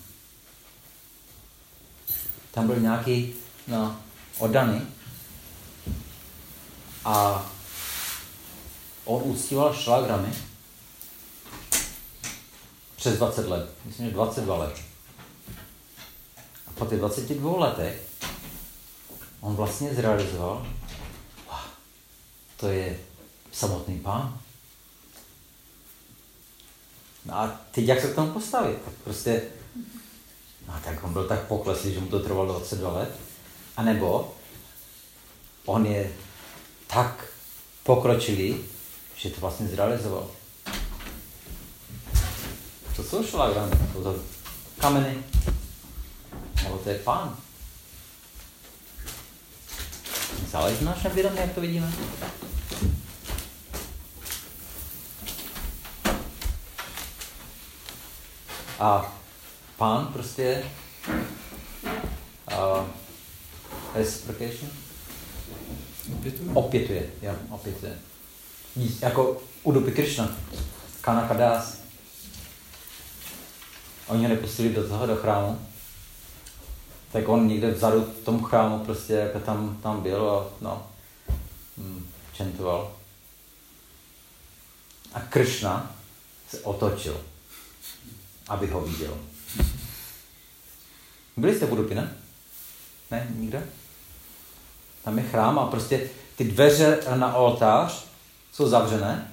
[2.51, 3.33] Tam byl nějaký
[3.67, 3.99] no,
[4.39, 4.81] oddaný
[7.05, 7.45] a
[9.05, 10.33] on uctíval šlagramy
[12.95, 13.73] přes 20 let.
[13.85, 14.89] Myslím, že 22 let
[16.79, 18.09] po těch 22 letech
[19.39, 20.67] on vlastně zrealizoval,
[22.57, 22.99] to je
[23.51, 24.39] samotný pán.
[27.25, 28.81] No a teď jak se k tomu postavit?
[28.85, 29.41] Tak prostě,
[30.67, 33.19] no tak on byl tak pokleslý, že mu to trvalo 22 let.
[33.77, 34.35] A nebo
[35.65, 36.12] on je
[36.88, 37.25] tak
[37.83, 38.65] pokročilý,
[39.15, 40.31] že to vlastně zrealizoval.
[42.95, 44.23] To jsou šlagrany, to jsou
[44.79, 45.23] kameny,
[46.63, 47.38] nebo to je pán.
[50.51, 51.93] Záleží na našem vědomí, jak to vidíme.
[58.79, 59.15] A
[59.77, 60.63] pán prostě
[62.51, 62.87] uh,
[63.95, 64.69] reciprocation
[66.13, 67.99] opětuje, opětuje, jo, opětuje.
[69.01, 70.35] Jako Udupi Krishna,
[71.01, 71.79] Kanakadas.
[74.07, 75.59] Oni ho nepustili do toho, do chrámu,
[77.11, 80.87] tak on někde vzadu v tom chrámu prostě jako tam, tam byl a no,
[81.77, 82.91] hm, čentoval.
[85.13, 85.95] A Kršna
[86.49, 87.21] se otočil,
[88.49, 89.17] aby ho viděl.
[91.38, 92.17] Byli jste v Udupi, ne?
[93.12, 93.67] Ne, nikde?
[95.03, 98.05] Tam je chrám a prostě ty dveře na oltář
[98.53, 99.31] jsou zavřené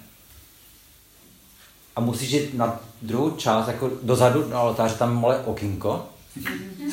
[1.96, 6.08] a musíš jít na druhou část, jako dozadu na oltáře, tam je malé okinko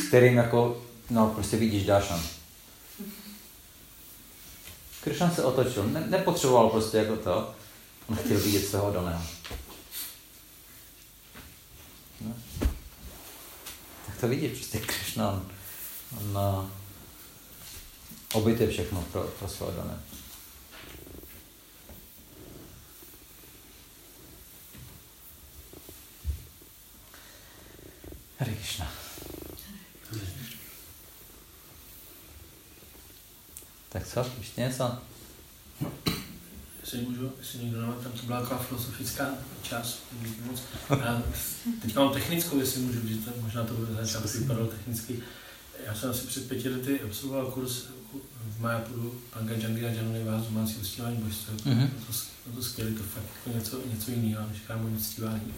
[0.03, 2.21] s kterým jako, no prostě vidíš Dášan.
[5.03, 7.51] Kršan se otočil, ne, nepotřeboval prostě jako to,
[8.09, 9.21] on chtěl vidět svého daného.
[14.23, 15.51] Tak to vidí prostě Kršna, on,
[16.17, 16.69] on uh,
[18.33, 19.99] obětuje všechno pro, pro svého daného.
[28.39, 28.91] Hare Krishna.
[33.89, 34.97] Tak co, ještě něco?
[36.93, 39.29] Jestli můžu, jestli někdo nemá, tam to byla taková filozofická
[39.61, 39.99] část.
[40.89, 41.23] Já
[41.81, 45.19] teď mám technickou, jestli můžu, že to, možná to bude začátku vypadalo technicky.
[45.85, 47.83] Já jsem asi před pěti lety absolvoval kurz
[48.49, 51.53] v Majapuru Panga Jangira Janony vás domácí uctívání božstva.
[51.53, 51.89] Mm-hmm.
[51.89, 52.13] To,
[52.43, 55.53] to, to skvělé, to fakt jako něco, něco jiného, než kámo uctívání.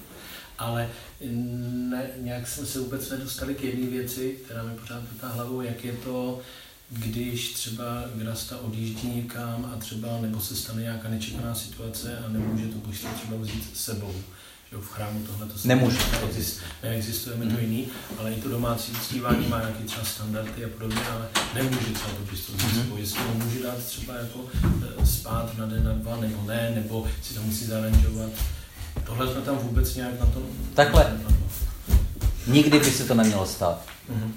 [0.57, 0.89] Ale
[1.21, 5.85] ne, nějak jsme se vůbec nedostali k jedné věci, která mi pořád vrtá hlavou, jak
[5.85, 6.41] je to
[6.89, 7.83] když třeba
[8.15, 13.09] Grasta odjíždí někam a třeba nebo se stane nějaká nečekaná situace a nemůže to božství
[13.15, 14.15] třeba vzít s sebou.
[14.71, 15.97] Jo, v chrámu tohle to Nemůže.
[16.11, 17.87] Neexist, neexistuje mi to jiný,
[18.19, 22.23] ale i to domácí uctívání má nějaké třeba standardy a podobně, ale nemůže třeba to
[22.29, 22.81] pistol Mhm.
[22.81, 22.97] mm-hmm.
[22.97, 24.39] jestli ho může dát třeba jako
[25.01, 28.29] eh, spát na den, na dva, nebo ne, nebo si to musí zaranžovat.
[29.05, 30.41] Tohle jsme tam vůbec nějak na to...
[30.73, 31.17] Takhle.
[32.47, 33.85] Nikdy by se to nemělo stát.
[34.09, 34.33] Mhm.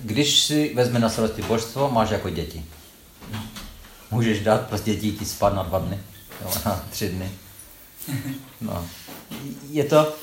[0.00, 2.64] Když si vezme na starosti božstvo, máš jako děti.
[4.10, 5.98] Můžeš dát prostě děti spát na dva dny,
[6.42, 7.30] jo, na tři dny.
[8.60, 8.86] No.
[9.70, 10.14] Je to,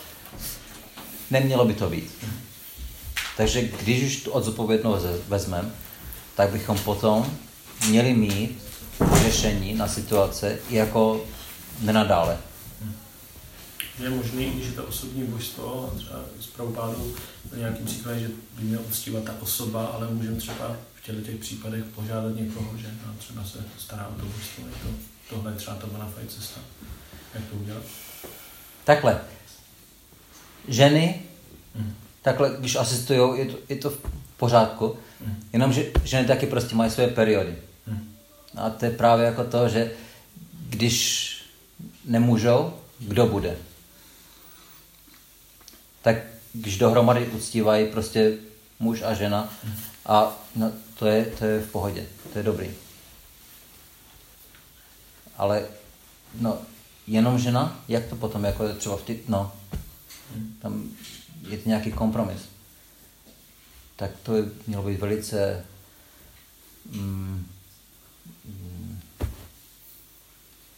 [1.31, 2.11] nemělo by to být.
[3.37, 5.71] Takže když už tu odpovědnost vezmeme,
[6.35, 7.37] tak bychom potom
[7.87, 8.63] měli mít
[9.15, 11.25] řešení na situace jako
[11.81, 12.37] nenadále.
[14.03, 17.15] Je možný, když je to osobní božstvo, třeba z Prabhupádu
[17.55, 18.27] nějaký příklad, že
[18.57, 22.87] by měl uctívat ta osoba, ale můžeme třeba v těchto těch případech požádat někoho, že
[23.07, 24.67] no, třeba se stará o to božstvo.
[24.67, 24.87] Je to,
[25.29, 26.61] tohle je třeba ta bona cesta.
[27.33, 27.83] Jak to udělat?
[28.83, 29.21] Takhle.
[30.67, 31.21] Ženy,
[31.75, 31.95] Mhm.
[32.21, 33.99] takhle, když asistují, je to, je to v
[34.37, 35.35] pořádku, Mhm.
[35.53, 37.55] jenomže ženy taky prostě mají své periody.
[37.87, 38.15] Mhm.
[38.57, 39.91] A to je právě jako to, že
[40.69, 41.31] když
[42.05, 43.57] nemůžou, kdo bude?
[46.05, 46.17] Tak
[46.53, 48.37] když dohromady uctívají prostě
[48.79, 49.53] muž a žena,
[50.05, 52.71] a no, to, je, to je v pohodě, to je dobrý.
[55.37, 55.65] Ale
[56.35, 56.57] no,
[57.07, 59.51] jenom žena, jak to potom, jako je třeba v ty, no,
[60.59, 60.91] tam
[61.49, 62.41] je to nějaký kompromis.
[63.95, 64.33] Tak to
[64.67, 65.65] mělo být velice
[66.91, 67.47] mm,
[68.45, 68.99] mm,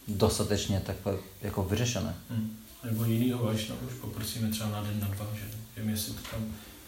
[0.08, 2.14] dostatečně takhle jako vyřešené.
[2.30, 2.57] Mhm.
[2.84, 5.44] Nebo jinýho vašna už poprosíme třeba na den, na dva, že
[5.76, 6.40] nevím, jestli to tam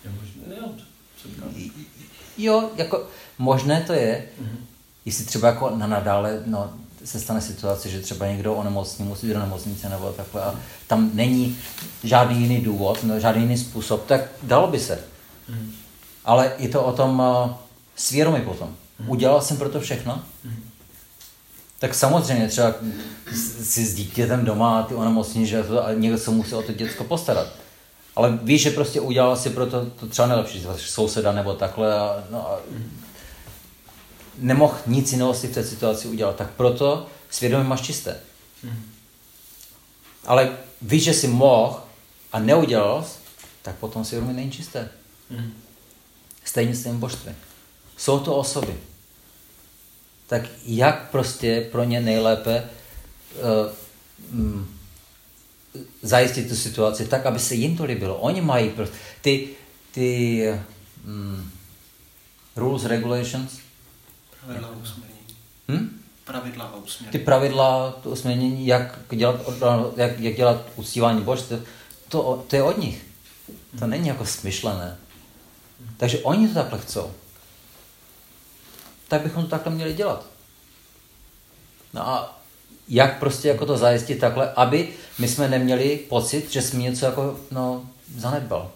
[0.04, 0.42] je možné.
[0.48, 0.56] Ne.
[2.38, 3.06] Jo, jako
[3.38, 4.66] možné to je, Mhm.
[5.04, 6.72] jestli třeba jako na nadále no,
[7.04, 10.54] se stane situace, že třeba někdo onemocní, musí jít do nemocnice nebo takhle a
[10.86, 11.56] tam není
[12.04, 15.04] žádný jiný důvod, no, žádný jiný způsob, tak dalo by se.
[15.48, 15.72] Mhm.
[16.24, 17.50] Ale je to o tom uh,
[17.96, 18.76] svědomí potom.
[19.06, 20.22] Udělal jsem pro to všechno?
[20.44, 20.62] Mhm.
[21.80, 22.74] Tak samozřejmě třeba
[23.62, 26.72] si s dítětem doma a ty onemocní, že to, a někdo se musí o to
[26.72, 27.48] děcko postarat.
[28.16, 32.24] Ale víš, že prostě udělal si pro to, to třeba nejlepší, souseda nebo takhle a,
[32.30, 32.58] no a
[34.38, 36.36] nemohl nic jiného si v té situaci udělat.
[36.36, 38.16] Tak proto svědomí máš čisté.
[38.62, 38.82] Mhm.
[40.26, 41.82] Ale víš, že jsi mohl
[42.32, 43.18] a neudělal jsi,
[43.62, 44.88] tak potom svědomí není čisté.
[45.30, 45.52] Mhm.
[46.44, 47.36] Stejně s tím božstvím.
[47.96, 48.89] Jsou to osoby.
[50.30, 52.70] Tak jak prostě pro ně nejlépe
[53.34, 54.62] uh,
[56.02, 58.16] zajistit tu situaci tak, aby se jim to líbilo.
[58.16, 59.48] Oni mají prostě ty,
[59.90, 60.42] ty
[61.04, 61.50] mm,
[62.56, 63.58] rules, regulations,
[64.46, 65.36] Pravidla a usměrnění.
[65.68, 66.02] hm?
[66.24, 67.24] Pravidla a ty usměrnění.
[67.24, 69.40] pravidla, to usměrnění, jak dělat,
[69.96, 71.60] jak, jak dělat uctívání božstev,
[72.08, 73.06] to, to je od nich.
[73.78, 74.96] To není jako smyšlené.
[75.96, 77.10] Takže oni to takhle chcou.
[79.10, 80.26] Tak bychom to takhle měli dělat.
[81.92, 82.40] No a
[82.88, 87.40] jak prostě jako to zajistit takhle, aby my jsme neměli pocit, že jsme něco jako,
[87.50, 88.72] no, zanedbal.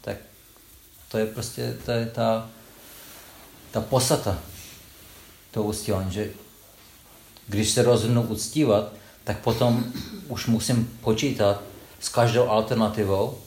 [0.00, 0.16] Tak
[1.08, 2.50] to je prostě to je ta,
[3.70, 4.38] ta posata
[5.50, 6.30] toho uctívání, že
[7.46, 8.92] když se rozhodnu uctívat,
[9.24, 9.92] tak potom
[10.28, 11.62] už musím počítat
[12.00, 13.38] s každou alternativou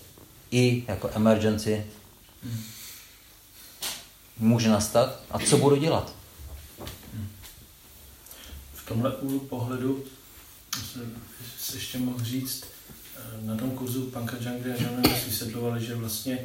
[0.52, 1.86] i jako emergency
[4.40, 6.16] může nastat a co budu dělat.
[8.74, 10.04] V tomhle úhlu pohledu
[11.60, 12.64] se ještě mohl říct,
[13.18, 16.40] eh, na tom kurzu Panka Jangry a Janely vysvětlovali, že vlastně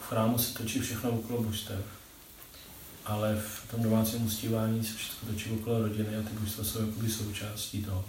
[0.00, 1.84] v chrámu se točí všechno okolo božstev,
[3.04, 7.10] ale v tom domácím uctívání se všechno točí okolo rodiny a ty božstva jsou jakoby
[7.10, 8.04] součástí toho.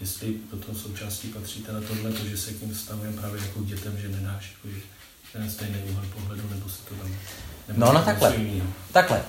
[0.00, 3.60] Jestli do toho součástí patříte na tohle, to, že se k ním stavujeme právě jako
[3.60, 4.82] k dětem, že nedáš jako, že
[5.32, 7.08] ten stejný úhel pohledu, nebo se to tam...
[7.68, 8.34] Nebo No, no takhle.
[8.92, 9.22] Takhle.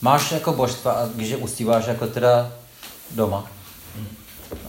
[0.00, 2.52] Máš jako božstva a když je uctíváš jako teda
[3.10, 3.50] doma.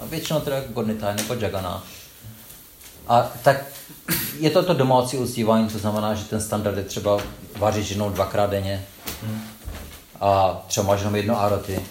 [0.02, 1.84] A většinou teda jako Godnitai nebo Jagana.
[3.08, 3.66] A tak
[4.40, 7.18] je to to domácí uctívání, to znamená, že ten standard je třeba
[7.58, 8.86] vařit ženou dvakrát denně
[9.24, 9.42] Mhm.
[10.22, 11.86] a třeba máš jenom jedno aroty.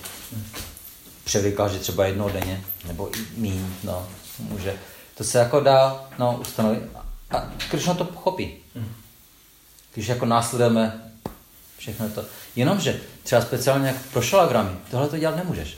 [1.31, 4.09] Převykáš, že třeba jednou denně, nebo i míň, no,
[4.39, 4.75] může.
[5.15, 6.83] To se jako dá, no, ustanovit.
[7.31, 8.57] A Krishna to pochopí.
[8.75, 8.95] Mhm.
[9.95, 11.13] Když jako následujeme
[11.79, 12.25] všechno to.
[12.57, 15.77] Jenomže třeba speciálně jak pro šalagramy, tohle to dělat nemůžeš.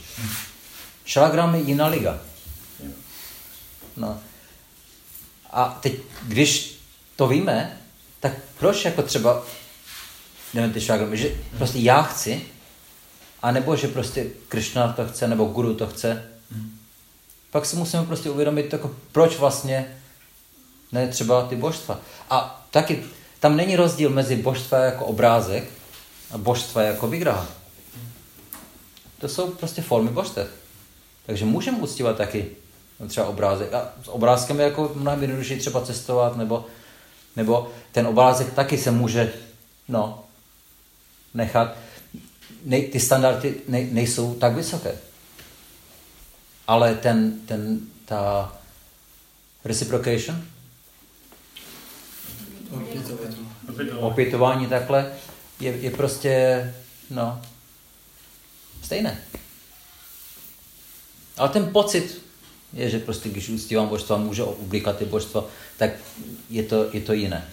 [1.04, 2.18] Šalagram je jiná liga.
[3.96, 4.20] No.
[5.50, 6.80] A teď, když
[7.16, 7.80] to víme,
[8.20, 9.42] tak proč jako třeba
[10.54, 12.46] jdeme ty šalagramy, že prostě já chci,
[13.42, 16.28] a nebo že prostě Krishna to chce, nebo Guru to chce.
[17.50, 19.96] Pak si musíme prostě uvědomit, jako, proč vlastně
[20.92, 22.00] ne třeba ty božstva.
[22.30, 23.04] A taky
[23.40, 25.64] tam není rozdíl mezi božstva jako obrázek
[26.30, 27.46] a božstva jako vygraha.
[29.18, 30.48] To jsou prostě formy božstev.
[31.26, 32.46] Takže můžeme uctívat taky
[33.08, 33.72] třeba obrázek.
[33.74, 36.66] A s obrázkem je jako mnohem jednodušší třeba cestovat, nebo,
[37.36, 39.32] nebo ten obrázek taky se může
[39.88, 40.24] no,
[41.34, 41.76] nechat.
[42.64, 44.98] Nej, ty standardy nej, nejsou tak vysoké.
[46.66, 48.52] Ale ten, ten, ta
[49.64, 50.44] reciprocation,
[53.98, 55.12] opětování takhle,
[55.60, 56.74] je, je prostě,
[57.10, 57.42] no,
[58.82, 59.22] stejné.
[61.36, 62.22] Ale ten pocit
[62.72, 65.44] je, že prostě když uctívám božstva, může oblíkat ty božstva,
[65.76, 65.90] tak
[66.50, 67.48] je to, je to jiné.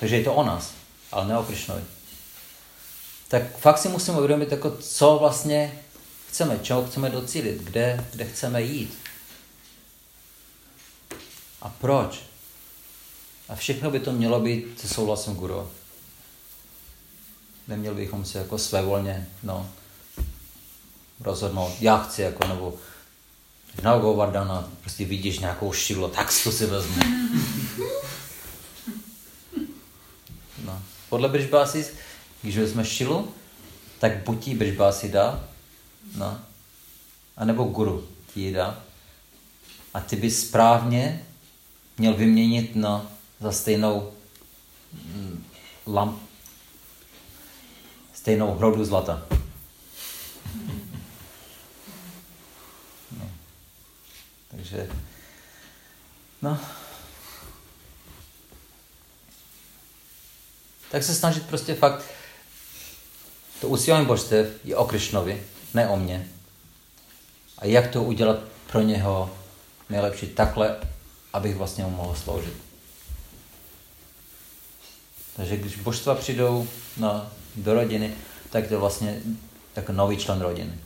[0.00, 0.74] Takže je to o nás,
[1.12, 1.95] ale ne o Krišnovi.
[3.28, 5.82] Tak fakt si musíme uvědomit, jako, co vlastně
[6.28, 8.98] chceme, čeho chceme docílit, kde, kde chceme jít.
[11.62, 12.22] A proč?
[13.48, 15.70] A všechno by to mělo být se souhlasem guru.
[17.68, 19.70] Neměli bychom se jako svévolně no,
[21.20, 22.74] rozhodnout, já chci, jako, nebo
[23.82, 26.96] na Govardhana, prostě vidíš nějakou šilu, tak to si vezmu.
[30.64, 30.82] No.
[31.08, 31.86] Podle Bržbási,
[32.46, 33.34] když vezme šilu,
[33.98, 35.48] tak buď ti Bržbási dá,
[36.14, 36.40] no,
[37.36, 38.82] anebo guru ti ji dá.
[39.94, 41.26] A ty bys správně
[41.98, 44.12] měl vyměnit no, za stejnou
[44.92, 45.44] mm,
[45.86, 46.22] lamp,
[48.14, 49.26] stejnou hrodu zlata.
[53.18, 53.30] No.
[54.48, 54.90] Takže,
[56.42, 56.58] no.
[60.90, 62.15] Tak se snažit prostě fakt,
[63.60, 65.42] to usilování božstev je o Krišnovi,
[65.74, 66.28] ne o mně.
[67.58, 68.38] A jak to udělat
[68.72, 69.30] pro něho
[69.90, 70.76] nejlepší takhle,
[71.32, 72.54] abych vlastně mu mohl sloužit.
[75.36, 78.14] Takže když božstva přijdou na, do rodiny,
[78.50, 79.20] tak to je vlastně
[79.76, 80.78] jako nový člen rodiny.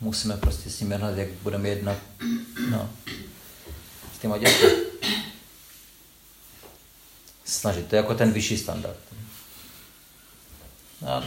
[0.00, 1.96] Musíme prostě s ním jednat, jak budeme jednat
[2.70, 2.90] no,
[4.16, 4.68] s těma dětmi.
[7.44, 8.96] Snažit, to je jako ten vyšší standard.
[11.06, 11.22] A,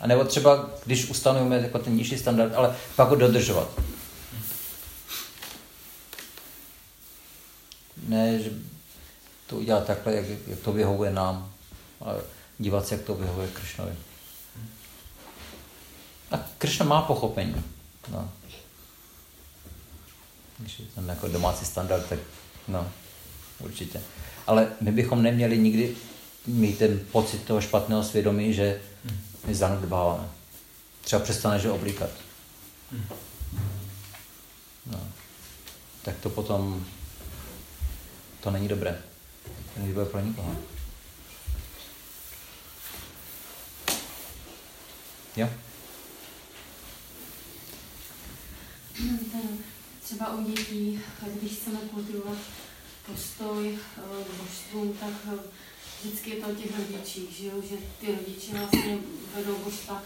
[0.00, 3.80] a nebo třeba, když ustanovíme jako ten nižší standard, ale pak ho dodržovat.
[8.08, 8.50] Ne, že
[9.46, 11.52] to udělat takhle, jak, jak to vyhovuje nám,
[12.00, 12.20] ale
[12.58, 13.92] dívat se, jak to vyhovuje Kršnovi.
[16.30, 17.64] A Kršna má pochopení.
[18.12, 18.30] No.
[20.58, 22.18] Když je ten jako domácí standard, tak
[22.68, 22.88] no,
[23.58, 24.00] určitě.
[24.46, 25.96] Ale my bychom neměli nikdy
[26.50, 28.80] mít ten pocit toho špatného svědomí, že
[29.46, 30.28] my zanedbáváme.
[31.00, 32.10] Třeba přestaneš že oblíkat.
[34.86, 35.08] No.
[36.02, 36.86] Tak to potom
[38.40, 39.02] to není dobré.
[39.74, 40.56] To není dobré pro nikoho.
[45.36, 45.48] Jo?
[50.02, 51.00] Třeba u dětí,
[51.40, 52.38] když chceme kultivovat
[53.06, 55.38] postoj eh, k božstvům, tak eh,
[56.02, 57.52] vždycky je to o těch rodičích, že, jo?
[57.70, 58.98] že ty rodiče vlastně
[59.36, 60.02] vedou božstva,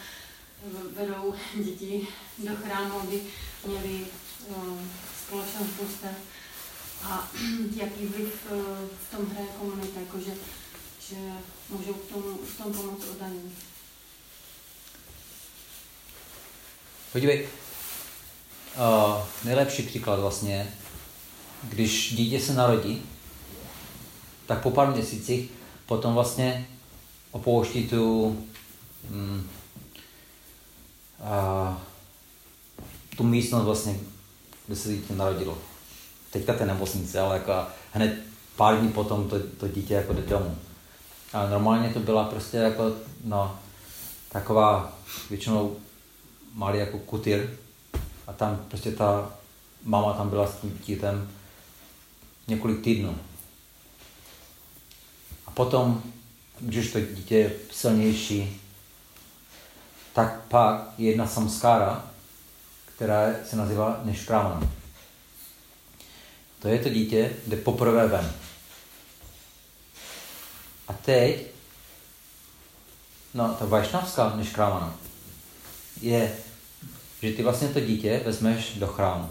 [0.97, 1.35] vedou
[1.65, 2.07] děti
[2.39, 3.21] do chrámu, aby
[3.67, 4.07] měli
[4.49, 4.79] uh,
[5.27, 6.17] společnost božstev
[7.03, 7.31] a
[7.77, 8.59] jaký vliv uh,
[9.09, 10.35] v tom hraje komunita, jakože,
[11.09, 11.17] že
[11.69, 13.57] můžou v tom, v tom pomoct odaní.
[17.13, 17.49] Podívej,
[18.77, 20.75] uh, nejlepší příklad vlastně,
[21.63, 23.03] když dítě se narodí,
[24.47, 25.51] tak po pár měsících
[25.87, 26.67] potom vlastně
[27.31, 28.37] opouští tu,
[29.11, 29.49] mm,
[31.21, 31.77] uh,
[33.17, 33.99] tu místnost vlastně,
[34.67, 35.59] kde se dítě narodilo.
[36.31, 37.53] Teďka to nemocnice, ale jako
[37.93, 38.19] hned
[38.57, 40.57] pár dní potom to, to dítě jako jde domů.
[41.33, 42.93] A normálně to byla prostě jako,
[43.25, 43.59] no,
[44.29, 44.99] taková
[45.31, 45.77] většinou
[46.53, 47.51] malý jako kutyr
[48.27, 49.31] a tam prostě ta
[49.85, 51.31] máma tam byla s tím dítětem
[52.49, 53.19] několik týdnů.
[55.55, 56.03] Potom,
[56.61, 58.61] když to dítě je silnější,
[60.13, 62.11] tak pak je jedna samskára,
[62.97, 64.71] která se nazývá neškrámana.
[66.59, 68.33] To je to dítě, jde poprvé ven.
[70.89, 71.47] A teď,
[73.35, 74.95] no ta vajšnavská neškrámana
[76.01, 76.37] je,
[77.23, 79.31] že ty vlastně to dítě vezmeš do chrámu.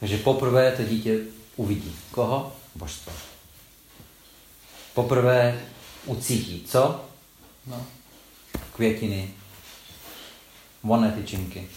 [0.00, 1.18] Takže poprvé to dítě
[1.56, 1.96] uvidí.
[2.10, 2.56] Koho?
[2.74, 3.31] Božstvo.
[4.94, 5.60] Poprvé
[6.06, 6.64] ucítí.
[6.68, 7.04] Co?
[7.66, 7.86] No,
[8.76, 9.34] květiny,
[10.82, 11.68] voné tyčinky.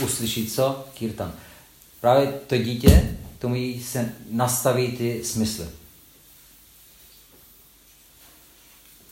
[0.00, 0.84] Uslyší co?
[0.94, 1.34] Kirtan.
[2.00, 5.66] Právě to dítě, tomu se nastaví ty smysly.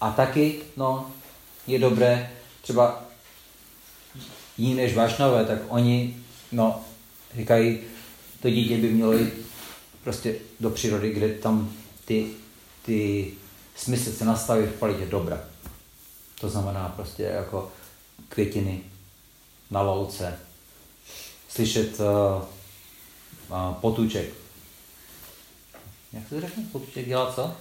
[0.00, 1.10] A taky, no,
[1.66, 2.30] je dobré,
[2.62, 3.04] třeba
[4.58, 6.16] jiní než Vašnové, tak oni,
[6.52, 6.84] no,
[7.36, 7.80] říkají,
[8.42, 9.32] to dítě by mělo jít
[10.04, 11.72] prostě do přírody, kde tam
[12.04, 12.30] ty,
[12.90, 13.32] ty
[13.76, 15.40] smysly se nastaví v kvalitě dobra.
[16.40, 17.72] To znamená prostě jako
[18.28, 18.80] květiny
[19.70, 20.38] na louce,
[21.48, 22.06] slyšet uh,
[23.48, 24.34] uh, potůček.
[26.12, 26.64] Jak se to řekne?
[26.72, 27.56] Potůček dělá co?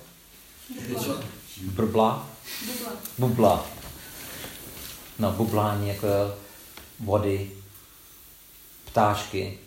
[1.61, 2.29] Brbla?
[2.65, 2.95] Bubla.
[3.17, 3.65] Bubla.
[5.19, 6.07] No, bublání jako
[6.99, 7.51] vody,
[8.85, 9.59] ptáčky.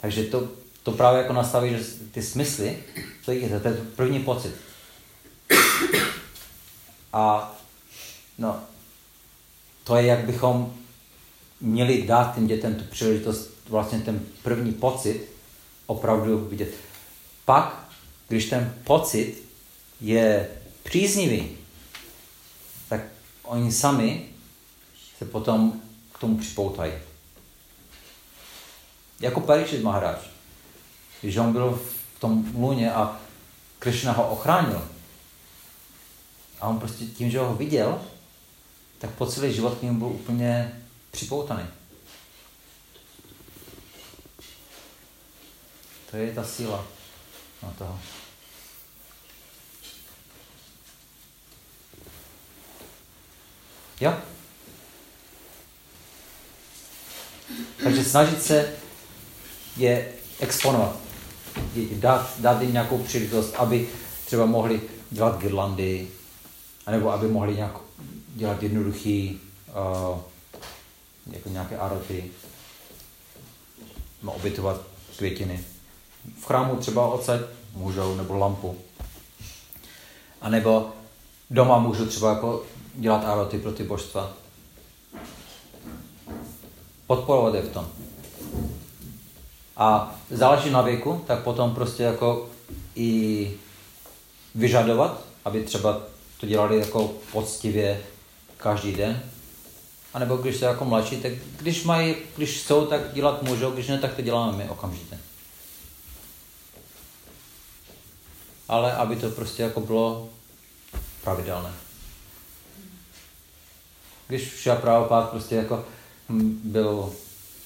[0.00, 0.48] Takže to,
[0.82, 2.84] to právě jako nastaví, že ty smysly,
[3.24, 4.71] to je, to je první pocit.
[7.12, 7.54] A
[8.38, 8.60] no,
[9.84, 10.74] to je, jak bychom
[11.60, 15.28] měli dát těm dětem tu příležitost, vlastně ten první pocit
[15.86, 16.74] opravdu vidět.
[17.44, 17.88] Pak,
[18.28, 19.42] když ten pocit
[20.00, 20.48] je
[20.82, 21.56] příznivý,
[22.88, 23.00] tak
[23.42, 24.28] oni sami
[25.18, 25.80] se potom
[26.12, 26.92] k tomu připoutají.
[29.20, 30.16] Jako Parishit Maharaj.
[31.20, 31.80] Když on byl
[32.16, 33.20] v tom luně a
[33.78, 34.88] Krishna ho ochránil,
[36.62, 38.00] a on prostě tím, že ho viděl,
[38.98, 41.66] tak po celý život k němu byl úplně připoutaný.
[46.10, 46.86] To je ta síla
[47.62, 48.00] na toho.
[54.00, 54.14] Jo?
[57.84, 58.72] Takže snažit se
[59.76, 60.96] je exponovat.
[61.92, 63.88] Dát, dát jim nějakou příležitost, aby
[64.26, 66.08] třeba mohli dělat girlandy,
[66.86, 67.78] anebo aby mohli nějak
[68.34, 70.18] dělat jednoduchý, uh,
[71.26, 72.30] jako nějaké aroty,
[74.22, 74.80] no, obytovat
[75.16, 75.64] květiny.
[76.40, 77.40] V chrámu třeba odsaď
[77.74, 78.78] můžou, nebo lampu.
[80.40, 80.90] A nebo
[81.50, 82.62] doma můžu třeba jako
[82.94, 84.32] dělat aroty pro ty božstva.
[87.06, 87.88] Podporovat je v tom.
[89.76, 92.48] A záleží na věku, tak potom prostě jako
[92.94, 93.54] i
[94.54, 96.00] vyžadovat, aby třeba
[96.42, 98.02] to dělali jako poctivě
[98.56, 99.22] každý den.
[100.14, 103.88] A nebo když jsou jako mladší, tak když mají, když jsou, tak dělat můžou, když
[103.88, 105.18] ne, tak to děláme my okamžitě.
[108.68, 110.28] Ale aby to prostě jako bylo
[111.24, 111.72] pravidelné.
[114.28, 115.84] Když Šia Prabhupada prostě jako
[116.64, 117.12] byl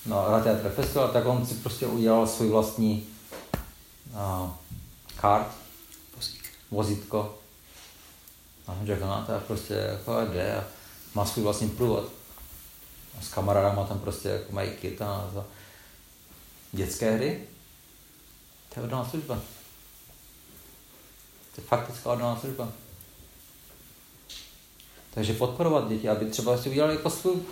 [0.07, 3.07] no, Ratheatra Festival, tak on si prostě udělal svůj vlastní
[4.12, 4.51] uh,
[5.16, 5.49] kart,
[6.70, 7.39] vozítko.
[8.67, 10.64] A Jagannatha prostě jako jde a
[11.14, 12.12] má svůj vlastní průvod.
[13.19, 15.47] A s kamarádama tam prostě jako mají kirtan a to.
[16.73, 17.41] Dětské hry,
[18.75, 19.35] to je oddaná služba.
[21.55, 22.69] To je faktická oddaná služba.
[25.14, 27.43] Takže podporovat děti, aby třeba si udělali jako svůj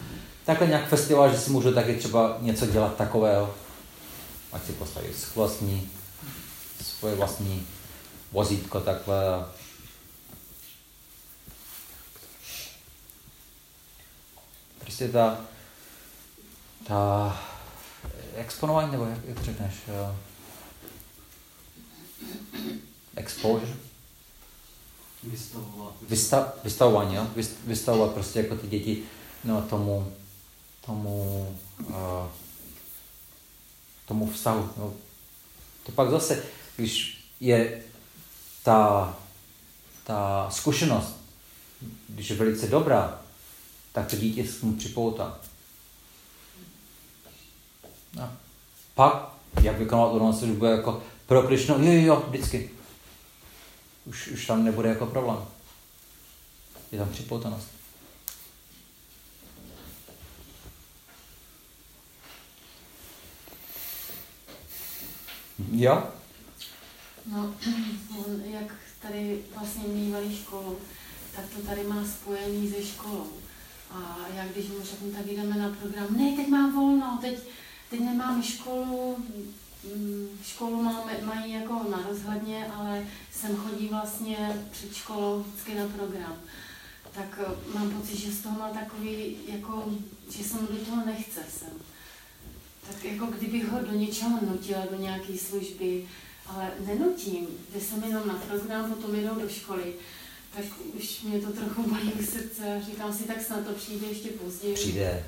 [0.44, 3.54] takhle nějak festival, že si můžu taky třeba něco dělat takového,
[4.52, 5.90] ať si postaví vlastní,
[6.82, 7.66] svoje vlastní
[8.32, 9.44] vozítko takhle.
[14.84, 15.40] Prostě ta,
[16.86, 17.42] ta
[18.36, 20.16] exponování, nebo jak, jak řekneš, uh,
[23.16, 23.72] exposure,
[25.22, 25.94] Vystavovat.
[26.08, 27.26] Vysta, vystavování, jo?
[27.36, 29.02] Vyst, vystavovat prostě jako ty děti
[29.44, 30.12] no, tomu,
[30.86, 31.96] tomu, uh,
[34.06, 34.70] tomu vztahu.
[34.76, 34.94] No.
[35.86, 36.42] To pak zase,
[36.76, 37.82] když je
[38.62, 39.16] ta,
[40.04, 41.16] ta zkušenost,
[42.08, 43.23] když je velice dobrá,
[43.94, 45.40] tak to dítě se tomu připoutá.
[48.14, 48.32] No.
[48.94, 49.28] Pak,
[49.62, 52.70] jak vykonat odolnost službu jako pro Krišnu, jo, jo, jo, vždycky.
[54.04, 55.38] Už, už tam nebude jako problém.
[56.92, 57.68] Je tam připoutanost.
[65.72, 66.02] Jo?
[67.32, 67.54] No,
[68.18, 70.78] on, jak tady vlastně mývali školu,
[71.36, 73.43] tak to tady má spojení se školou.
[73.94, 77.38] A jak když mu řeknu, tak jdeme na program, ne, teď mám volno, teď,
[77.90, 79.16] teď nemám školu,
[79.96, 85.88] mm, školu máme, mají jako na rozhledně, ale sem chodí vlastně před školou vždycky na
[85.88, 86.36] program.
[87.12, 89.84] Tak eh, mám pocit, že z toho má takový, jako,
[90.30, 91.72] že se mu do toho nechce sem.
[92.86, 96.08] Tak jako kdybych ho do něčeho nutila, do nějaké služby,
[96.46, 99.94] ale nenutím, jde jsem jenom na program, potom jedou do školy,
[100.56, 102.82] tak už mě to trochu bolí u srdce.
[102.86, 104.74] Říkám si, tak snad to přijde ještě později.
[104.74, 105.24] Přijde.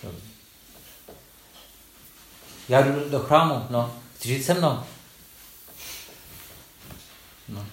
[0.00, 0.12] To...
[2.68, 4.02] Já jdu do chrámu, no.
[4.16, 4.82] Chci žít se mnou.
[7.48, 7.66] No.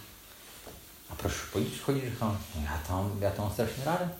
[1.09, 2.37] A proč pojď, chodíš do chrámu?
[2.55, 4.11] No, já tam, já tam mám strašně ráda.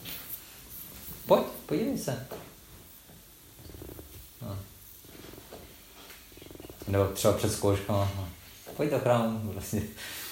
[1.26, 2.28] Pojď, podívej se.
[4.42, 4.60] No.
[6.88, 8.12] Nebo třeba před zkouškama.
[8.16, 8.30] No.
[8.78, 9.82] Pojď do chrámu, vlastně.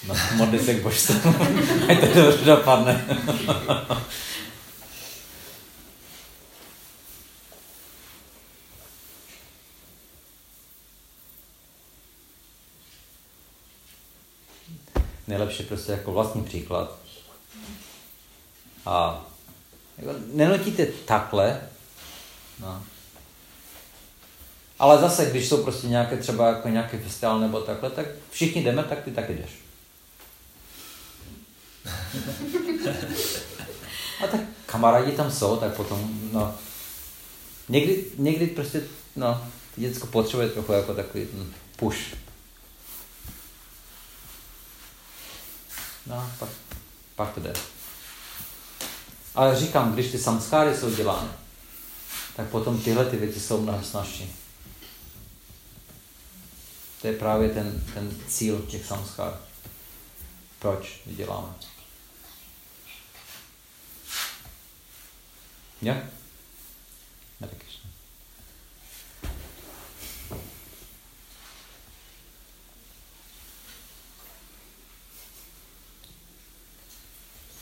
[0.07, 1.15] No, modli se k božstvu.
[1.89, 3.05] Ať to dobře dopadne.
[15.27, 16.97] Nejlepší prostě jako vlastní příklad.
[18.85, 19.25] A
[19.97, 21.61] jako nenutíte takhle,
[22.59, 22.83] no.
[24.79, 28.83] Ale zase, když jsou prostě nějaké třeba jako nějaký festival nebo takhle, tak všichni jdeme,
[28.83, 29.51] tak ty taky jdeš.
[34.23, 36.55] A tak kamarádi tam jsou, tak potom, no,
[37.69, 38.81] někdy, někdy prostě,
[39.15, 42.15] no, děcko potřebuje trochu jako takový hm, push.
[46.07, 46.49] No, pak,
[47.15, 47.53] pak to jde.
[49.35, 51.29] Ale říkám, když ty samskáry jsou dělány,
[52.35, 54.38] tak potom tyhle ty věci jsou mnohem snažší.
[57.01, 59.41] To je právě ten, ten cíl těch samskár.
[60.59, 61.55] Proč je děláme.
[65.81, 65.95] Jo?
[67.41, 67.89] Hare Krishna.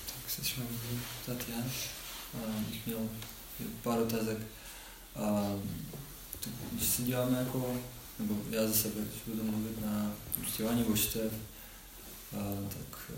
[0.05, 1.63] Tak se třeba můžu ptat já.
[2.57, 3.09] Bych měl
[3.83, 4.37] pár otázek.
[6.71, 7.77] Když se díváme jako,
[8.19, 10.11] nebo já za sebe, když budu mluvit na
[10.41, 11.33] uctívání božstev,
[12.69, 13.11] tak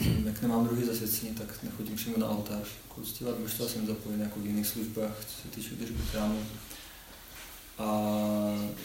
[0.00, 2.66] eh, jak nemám druhý zasvěcení, tak nechodím přímo na oltář.
[2.88, 6.46] Jako uctívat božstva jsem zapojen jako v jiných službách, co se týče držby chrámu.
[7.78, 8.10] A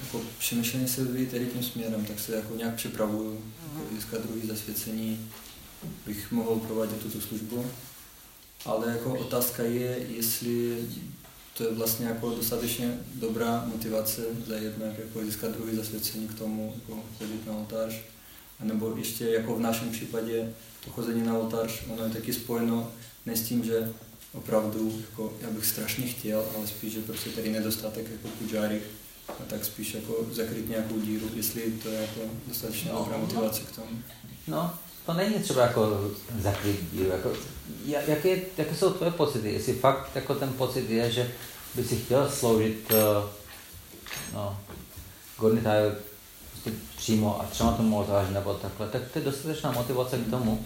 [0.04, 4.48] jako přemýšlení se vyvíjí tady tím směrem, tak se jako nějak připravuju, jako získat druhý
[4.48, 5.30] zasvěcení,
[6.06, 7.66] bych mohl provádět tuto službu.
[8.66, 10.88] Ale jako otázka je, jestli
[11.58, 16.74] to je vlastně jako dostatečně dobrá motivace za jednak jako získat druhý zasvěcení k tomu,
[16.76, 17.94] jako chodit na oltář
[18.64, 20.54] nebo ještě jako v našem případě
[20.86, 22.92] to chození na oltář, ono je taky spojeno
[23.26, 23.94] ne s tím, že
[24.34, 28.82] opravdu jako já bych strašně chtěl, ale spíš, že prostě tady nedostatek jako pujari,
[29.40, 33.62] a tak spíš jako zakryt nějakou díru, jestli to je jako dostatečně no, dobrá motivace
[33.62, 34.02] k tomu.
[34.48, 34.74] No,
[35.06, 37.10] to není třeba jako zakryt díru.
[37.10, 37.34] Jako,
[37.86, 39.54] jak je, jaké jsou tvoje pocity?
[39.54, 41.32] Jestli fakt jako ten pocit je, že
[41.76, 43.30] by si chtěl sloužit uh,
[44.34, 44.60] no,
[45.38, 45.92] Gornitáju
[46.52, 50.66] prostě přímo a třeba tomu oltáři nebo takhle, tak to je dostatečná motivace k tomu,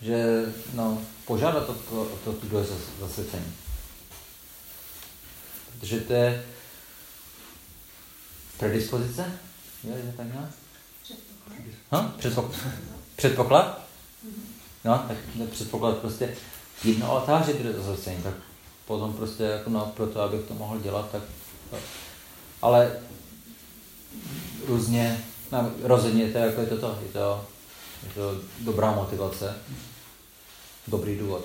[0.00, 2.64] že no, požádat o to, o to, to druhé
[3.00, 3.54] zasvěcení.
[5.80, 6.44] Protože to je
[8.58, 9.38] predispozice?
[9.84, 10.50] Je, je tak nějak?
[11.02, 12.16] Předpoklad.
[12.16, 12.60] Předpoklad.
[13.16, 13.84] Předpoklad?
[14.84, 15.16] No, tak
[15.50, 16.36] předpoklad prostě
[16.84, 18.34] jedno oltář je zasvěcení, tak
[18.86, 21.22] potom prostě jako no, pro to, abych to mohl dělat, tak
[22.62, 22.92] ale
[24.66, 27.46] různě, no, rozhodně to, jako je to, to, je to,
[28.02, 29.56] je to dobrá motivace,
[30.88, 31.44] dobrý důvod.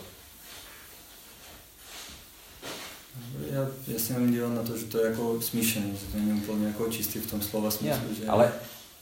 [3.52, 6.42] Já, já si mám dívat na to, že to je jako smíšený, že to není
[6.42, 8.04] úplně jako čistý v tom slova smyslu.
[8.08, 8.28] Yeah, že...
[8.28, 8.52] Ale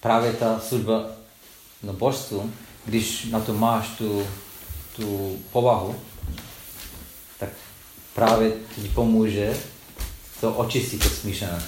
[0.02, 1.06] právě ta služba
[1.84, 2.54] na božstvu,
[2.86, 4.28] když na to máš tu,
[4.96, 5.96] tu povahu,
[7.40, 7.50] tak
[8.16, 9.58] právě ti pomůže
[10.42, 11.64] to očistit to smíšené.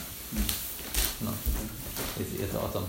[1.22, 1.34] No
[2.40, 2.88] je to o tom.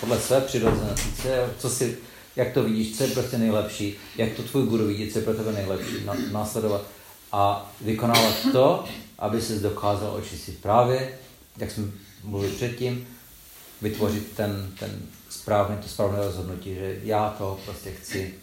[0.00, 1.12] Podle své přirozenosti,
[1.58, 1.98] co si,
[2.36, 5.34] jak to vidíš, co je prostě nejlepší, jak to tvůj guru vidí, co je pro
[5.34, 6.82] tebe nejlepší, na, následovat
[7.32, 8.84] a vykonávat to,
[9.18, 11.18] aby se dokázal očistit právě,
[11.56, 11.84] jak jsme
[12.24, 13.06] mluvili předtím,
[13.82, 18.34] vytvořit ten, ten správný, to správné rozhodnutí, že já to prostě chci,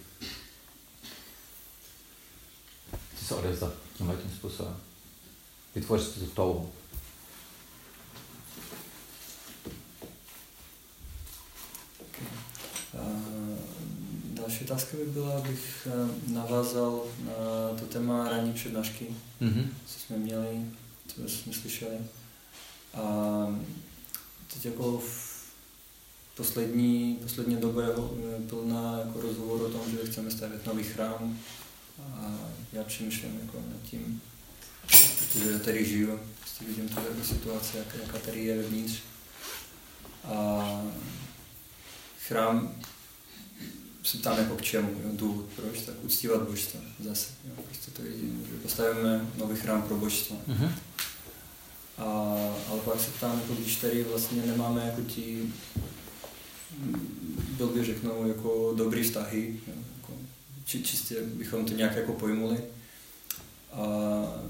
[3.15, 4.75] chci se odevzdat tímhle tím způsobem.
[5.75, 6.71] Vytvořit tu touhu.
[14.47, 19.07] Další otázka by byla, abych eh, navázal na to téma ranní přednášky,
[19.41, 19.65] mm-hmm.
[19.85, 20.61] co jsme měli,
[21.07, 21.97] co jsme slyšeli.
[22.93, 23.01] A
[24.57, 25.37] teď jako v
[26.37, 27.93] poslední, poslední době je
[28.49, 31.39] plná jako rozhovor o tom, že chceme stavět nový chrám.
[31.99, 32.33] A
[32.73, 34.21] já přemýšlím jako nad tím,
[35.19, 38.99] protože tady žiju, prostě vidím tu jako situaci, jaká tady je vevnitř.
[40.23, 40.81] A
[42.27, 42.75] chrám
[44.03, 47.27] se ptám jako k čemu, jo, důvod, proč, tak uctívat božstva zase.
[47.45, 50.37] Jo, prostě to jediné, že postavíme nový chrám pro božstva.
[50.47, 50.75] Mhm.
[51.97, 52.03] A,
[52.71, 55.53] ale pak se ptám, jako když tady vlastně nemáme jako ti,
[57.57, 60.13] blbě řeknou, jako dobrý vztahy, jako,
[60.65, 62.57] či, čistě bychom to nějak jako pojmuli,
[63.73, 63.83] a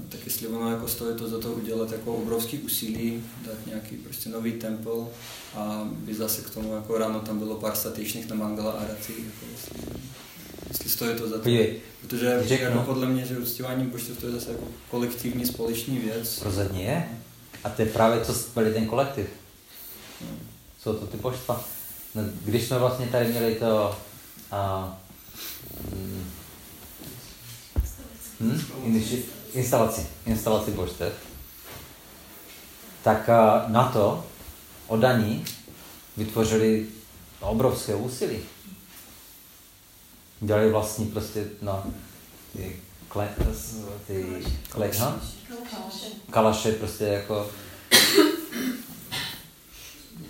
[0.08, 4.28] tak jestli ono jako stojí to za to udělat jako obrovský úsilí, dát nějaký prostě
[4.30, 5.08] nový tempel
[5.54, 9.12] a by zase k tomu jako ráno tam bylo pár statečných na mangala a raty,
[9.12, 9.92] jako jestli,
[10.68, 11.42] jestli stojí to za to.
[11.42, 12.66] Podívej, Protože Řeknu.
[12.66, 16.42] jako podle mě, že uctívání božstev to je zase jako kolektivní společný věc.
[16.42, 17.08] rozhodně je.
[17.64, 19.26] A to je právě co byli ten kolektiv.
[20.82, 21.64] Jsou to ty božstva.
[22.14, 23.98] No, když jsme vlastně tady měli to
[24.50, 24.92] a,
[28.40, 31.12] hm, iniši- instalaci, instalaci božstev,
[33.02, 34.26] tak a, na to
[34.86, 35.44] odaní
[36.16, 36.86] vytvořili
[37.40, 38.38] obrovské úsilí.
[40.40, 41.84] Dělali vlastní prostě no,
[43.08, 43.28] kle,
[44.06, 45.20] ty kle, ha?
[46.30, 47.50] kalaše prostě jako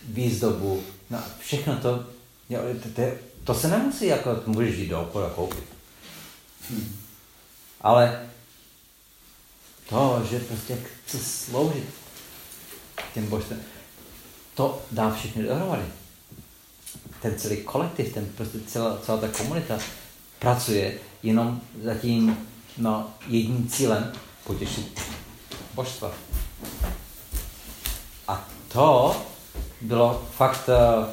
[0.09, 2.07] výzdobu, no všechno to,
[2.49, 3.03] jo, to, to,
[3.45, 5.65] to se nemusí jako, to můžeš jít do obchodu a koupit.
[7.81, 8.29] Ale
[9.89, 11.85] to, že prostě chce sloužit
[13.15, 13.61] těm božstvím,
[14.55, 15.85] to dá všechny dohromady.
[17.23, 19.79] Ten celý kolektiv, ten prostě celá, celá ta komunita
[20.39, 22.49] pracuje jenom za tím
[22.79, 24.13] no, jedním cílem
[24.45, 25.01] potěšit
[25.75, 26.13] božstva.
[28.29, 29.17] A to
[29.81, 31.07] bylo fakt eh,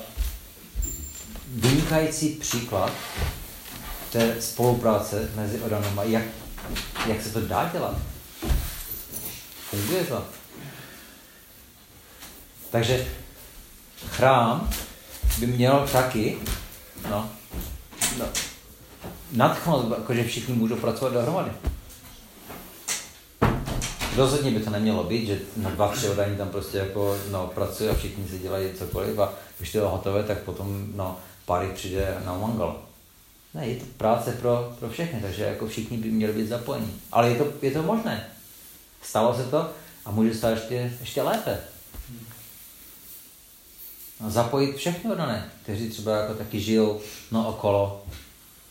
[1.47, 2.91] vynikající příklad
[4.11, 6.23] té spolupráce mezi Odanama, jak,
[7.07, 7.97] jak se to dá dělat.
[9.69, 10.25] Funguje to.
[12.71, 13.07] Takže
[14.11, 14.69] chrám
[15.39, 16.37] by měl taky
[17.09, 17.29] no,
[18.17, 18.25] no,
[19.35, 21.51] nadchnout, jakože všichni můžou pracovat dohromady.
[24.15, 27.89] Rozhodně by to nemělo být, že na dva, tři oddaní tam prostě jako, no, pracuje
[27.89, 32.17] a všichni si dělají cokoliv a když to je hotové, tak potom no, pár přijde
[32.25, 32.81] na mangal.
[33.53, 36.87] Ne, je to práce pro, pro všechny, takže jako všichni by měli být zapojeni.
[37.11, 38.27] Ale je to, je to možné.
[39.01, 39.69] Stalo se to
[40.05, 41.59] a může stát ještě, ještě lépe.
[44.25, 48.03] A zapojit všechny oddané, kteří třeba jako taky žijou no, okolo,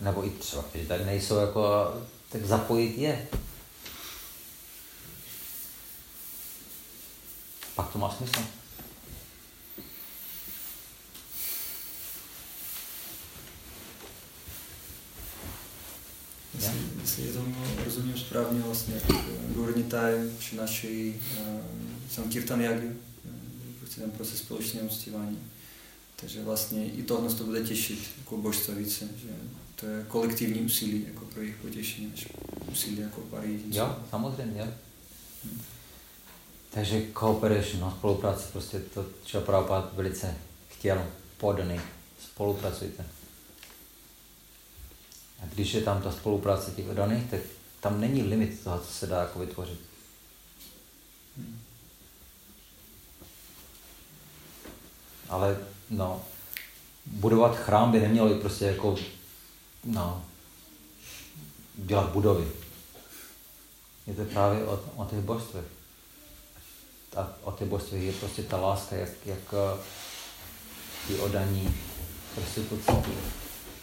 [0.00, 1.94] nebo i třeba, kteří tady nejsou, jako,
[2.28, 3.28] tak zapojit je.
[7.74, 8.40] Pak to má smysl.
[16.54, 19.00] Jestli, jestli tomu rozumím správně, vlastně
[19.48, 21.60] Gurnitaj přinášejí uh,
[22.10, 22.92] sam Kirtan Yagy,
[23.78, 25.38] prostě ten proces společného uctívání.
[26.16, 29.28] Takže vlastně i tohle to bude těšit jako božstva více, že
[29.84, 32.28] to je kolektivní úsilí jako pro jejich potěšení, než
[32.72, 33.78] úsilí jako pár jedinců.
[33.78, 34.66] Jo, samozřejmě, jo.
[36.70, 40.36] Takže cooperation, no, spolupráce, prostě to, čo Prabhupada velice
[40.68, 41.06] chtěl,
[41.38, 41.80] podaný,
[42.24, 43.06] spolupracujte.
[45.42, 47.40] A když je tam ta spolupráce těch oddaných, tak
[47.80, 49.80] tam není limit toho, co se dá jako vytvořit.
[55.28, 55.58] Ale
[55.90, 56.24] no,
[57.06, 58.96] budovat chrám by nemělo být prostě jako,
[59.84, 60.24] no,
[61.74, 62.52] dělat budovy.
[64.06, 65.64] Je to právě o, o těch božstvech.
[67.16, 69.82] A o těch božstvech je prostě ta láska, jak, jak eh,
[71.06, 71.74] ty odaní
[72.34, 72.92] prostituce.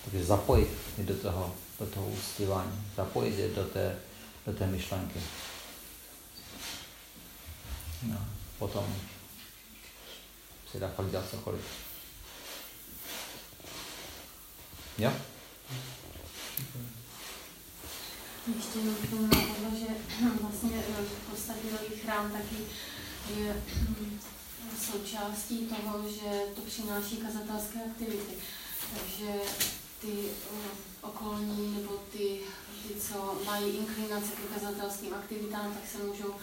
[0.04, 4.00] Takže zapojit je do toho, do toho uctívání, zapojit je do té,
[4.46, 5.20] do té myšlenky.
[8.04, 8.18] No,
[8.60, 8.96] potom
[10.72, 11.62] se dá fakt dělat cokoliv.
[14.98, 15.12] Jo?
[18.56, 19.88] Ještě jenom k tomu napadlo, že
[20.42, 22.58] vlastně eh, v podstatě nový chrám taky
[23.38, 24.20] je hm,
[24.92, 28.34] součástí toho, že to přináší kazatelské aktivity.
[28.94, 29.34] Takže
[30.02, 32.40] ty uh, okolní nebo ty,
[32.88, 36.34] ty, co mají inklinace k kazatelským aktivitám, tak se můžou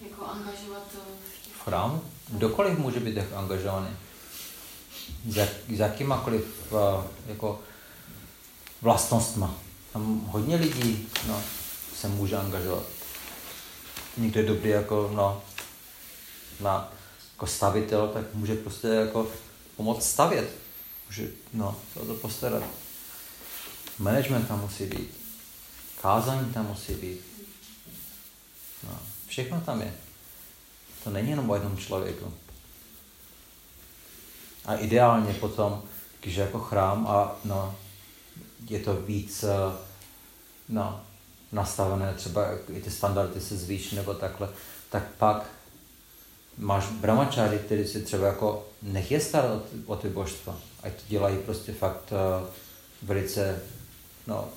[0.00, 0.98] jako angažovat eh,
[1.38, 2.02] v těch V chrámu?
[2.28, 3.96] Kdokoliv může být angažovaný.
[5.24, 6.72] Jak, s jakýmakoliv
[7.26, 7.60] jako
[8.82, 9.54] vlastnostma.
[9.92, 11.42] Tam hodně lidí no,
[11.96, 12.84] se může angažovat.
[14.16, 15.42] Někdo je dobrý jako, no,
[16.60, 16.92] na,
[17.32, 19.28] jako stavitel, tak může prostě jako
[19.76, 20.54] pomoct stavět.
[21.06, 22.62] Může no, se o to postarat.
[23.98, 25.20] Management tam musí být.
[26.02, 27.20] Kázání tam musí být.
[28.88, 29.94] No, všechno tam je.
[31.04, 32.34] To není jenom o jednom člověku.
[34.64, 35.82] A ideálně potom
[36.20, 37.74] když je jako chrám a no,
[38.68, 39.76] je to víc eh,
[40.68, 41.00] no,
[41.52, 44.48] nastavené, třeba i ty standardy se zvýší nebo takhle,
[44.90, 45.46] tak pak
[46.58, 50.56] máš brahmačáry, který si třeba jako nech je starat o, o ty božstva.
[50.82, 52.48] Ať to dělají prostě fakt uh,
[53.02, 53.62] velice
[54.26, 54.48] no,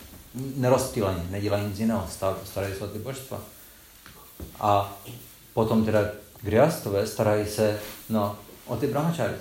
[0.56, 2.08] nerozptýleně, nedělají nic jiného,
[2.44, 3.42] starají se o ty božstva.
[4.60, 4.98] A
[5.54, 6.00] potom teda
[6.42, 7.80] griastové starají se
[8.10, 9.34] no, o ty brahmačáry.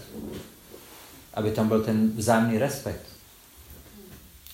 [1.35, 3.14] Aby tam byl ten vzájemný respekt.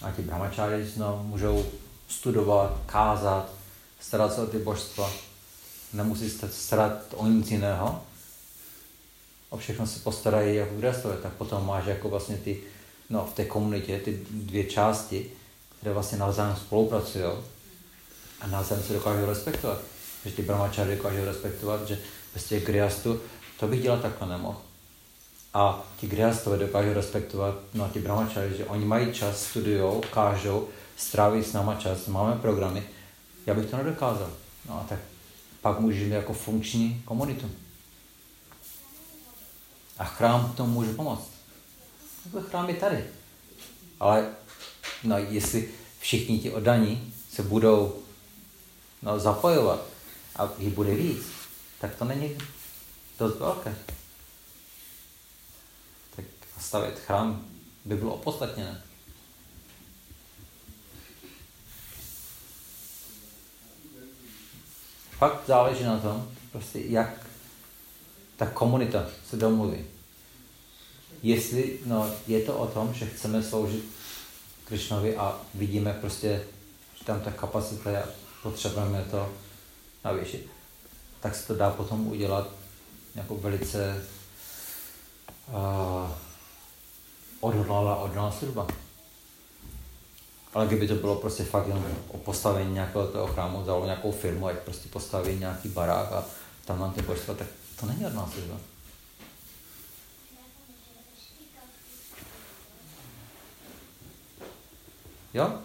[0.03, 1.67] A ti brahmačáry no, můžou
[2.09, 3.53] studovat, kázat,
[4.01, 5.11] starat se o ty božstva.
[5.93, 8.03] Nemusí se starat o nic jiného.
[9.51, 11.17] O všechno se postarají jako griastové.
[11.17, 12.61] Tak potom máš jako vlastně ty,
[13.11, 15.31] no, v té komunitě ty dvě části,
[15.79, 17.25] které vlastně navzájem spolupracují
[18.41, 19.79] a navzájem se dokážou respektovat.
[20.25, 21.99] Že ty brahmačáry dokážou respektovat, že
[22.35, 23.21] bez těch griastů
[23.61, 24.70] to bych dělat takhle nemohl.
[25.55, 30.69] A ti griastové dokážou respektovat, no a ti brahmačáry, že oni mají čas, studujou, kážou,
[30.97, 32.83] stráví s náma čas, máme programy.
[33.47, 34.31] Já bych to nedokázal.
[34.69, 34.99] No a tak
[35.61, 37.51] pak můžeme jako funkční komunitu.
[39.99, 41.31] A chrám tomu může pomoct.
[42.25, 43.05] Jako chrám je tady.
[44.01, 44.27] Ale
[45.05, 45.69] no, jestli
[46.01, 48.03] všichni ti oddaní se budou
[49.03, 49.81] no, zapojovat
[50.37, 51.23] a jich bude víc,
[51.81, 52.39] tak to není
[53.19, 53.75] dost velké.
[56.61, 57.45] Stavět chrám
[57.85, 58.83] by bylo opodstatněné.
[65.11, 67.27] Fakt záleží na tom, prostě jak
[68.37, 69.85] ta komunita se domluví.
[71.23, 73.85] Jestli no, je to o tom, že chceme sloužit
[74.65, 76.43] Krišnovi a vidíme prostě,
[76.99, 78.03] že tam ta kapacita je,
[78.43, 79.33] potřebujeme to
[80.05, 80.51] navýšit,
[81.21, 82.49] tak se to dá potom udělat
[83.15, 84.07] jako velice
[85.49, 86.11] uh,
[87.41, 88.67] odhodlala odhodlná služba.
[90.55, 94.47] Ale kdyby to bylo prostě fakt jenom o postavení nějakého toho chrámu, vzalo nějakou firmu,
[94.47, 96.25] ať prostě postaví nějaký barák a
[96.65, 97.47] tam nám ty božstva, tak
[97.81, 98.57] to není odhodlná služba.
[105.35, 105.59] Jo?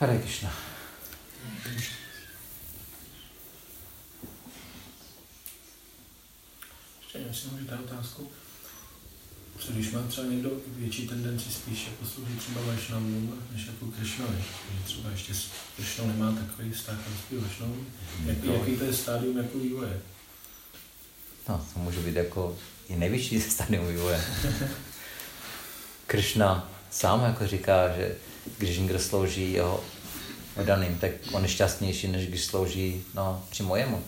[0.00, 0.69] Hare Krishna.
[7.40, 8.30] Si můžu dát otázku.
[9.58, 14.44] Co když má třeba někdo větší tendenci spíš jako sloužit třeba Vašnavům, než jako Krišnovi?
[14.78, 17.86] Že třeba ještě s Krišnou nemá takový vztah jako s Vašnavům.
[18.24, 20.00] Jak, jaký to je stádium jako vývoje?
[21.48, 24.24] No, to může být jako i nejvyšší stádium vývoje.
[26.06, 28.16] Krishna sám jako říká, že
[28.58, 29.84] když někdo slouží jeho
[30.56, 34.04] oddaným, tak on je šťastnější, než když slouží no, přímo jemu.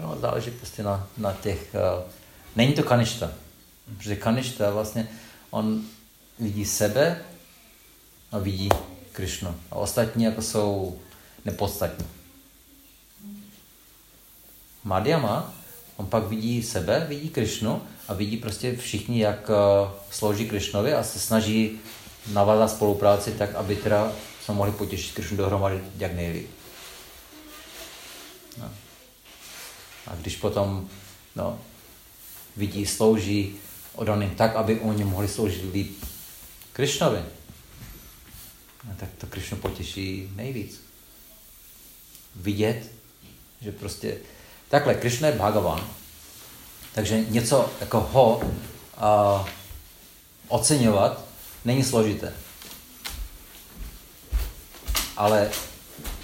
[0.00, 1.74] No, záleží prostě na, na těch...
[1.74, 2.10] Uh,
[2.56, 3.32] není to kaništa.
[3.96, 5.08] Protože kaništa vlastně,
[5.50, 5.82] on
[6.38, 7.22] vidí sebe
[8.32, 8.68] a vidí
[9.12, 9.56] Krišnu.
[9.70, 10.98] A ostatní jako jsou
[11.44, 12.06] nepodstatní.
[14.84, 15.54] Madhyama,
[15.96, 21.02] on pak vidí sebe, vidí Krišnu a vidí prostě všichni, jak uh, slouží Krišnovi a
[21.02, 21.80] se snaží
[22.32, 24.12] navázat spolupráci tak, aby teda
[24.44, 26.50] se mohli potěšit Krišnu dohromady jak nejlíp.
[28.58, 28.70] No.
[30.06, 30.88] A když potom
[31.36, 31.60] no,
[32.56, 33.56] vidí, slouží
[33.94, 36.04] odaným tak, aby oni mohli sloužit líp
[36.72, 37.22] Krišnovi,
[38.84, 40.80] no, tak to Krišnu potěší nejvíc.
[42.36, 42.92] Vidět,
[43.60, 44.16] že prostě
[44.68, 45.88] takhle, Krišna je Bhagavan,
[46.94, 49.48] takže něco jako ho uh,
[50.48, 51.24] oceňovat
[51.64, 52.34] není složité.
[55.16, 55.50] Ale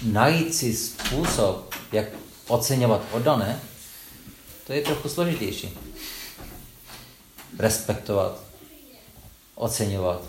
[0.01, 2.05] najít si způsob, jak
[2.47, 3.61] oceňovat oddané,
[4.69, 5.77] to je trochu složitější.
[7.59, 8.39] Respektovat,
[9.55, 10.21] oceňovat.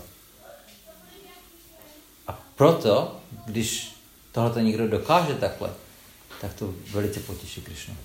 [2.27, 3.95] A proto, když
[4.31, 5.69] tohle někdo dokáže takhle,
[6.41, 7.97] tak to velice potěší Krišnu.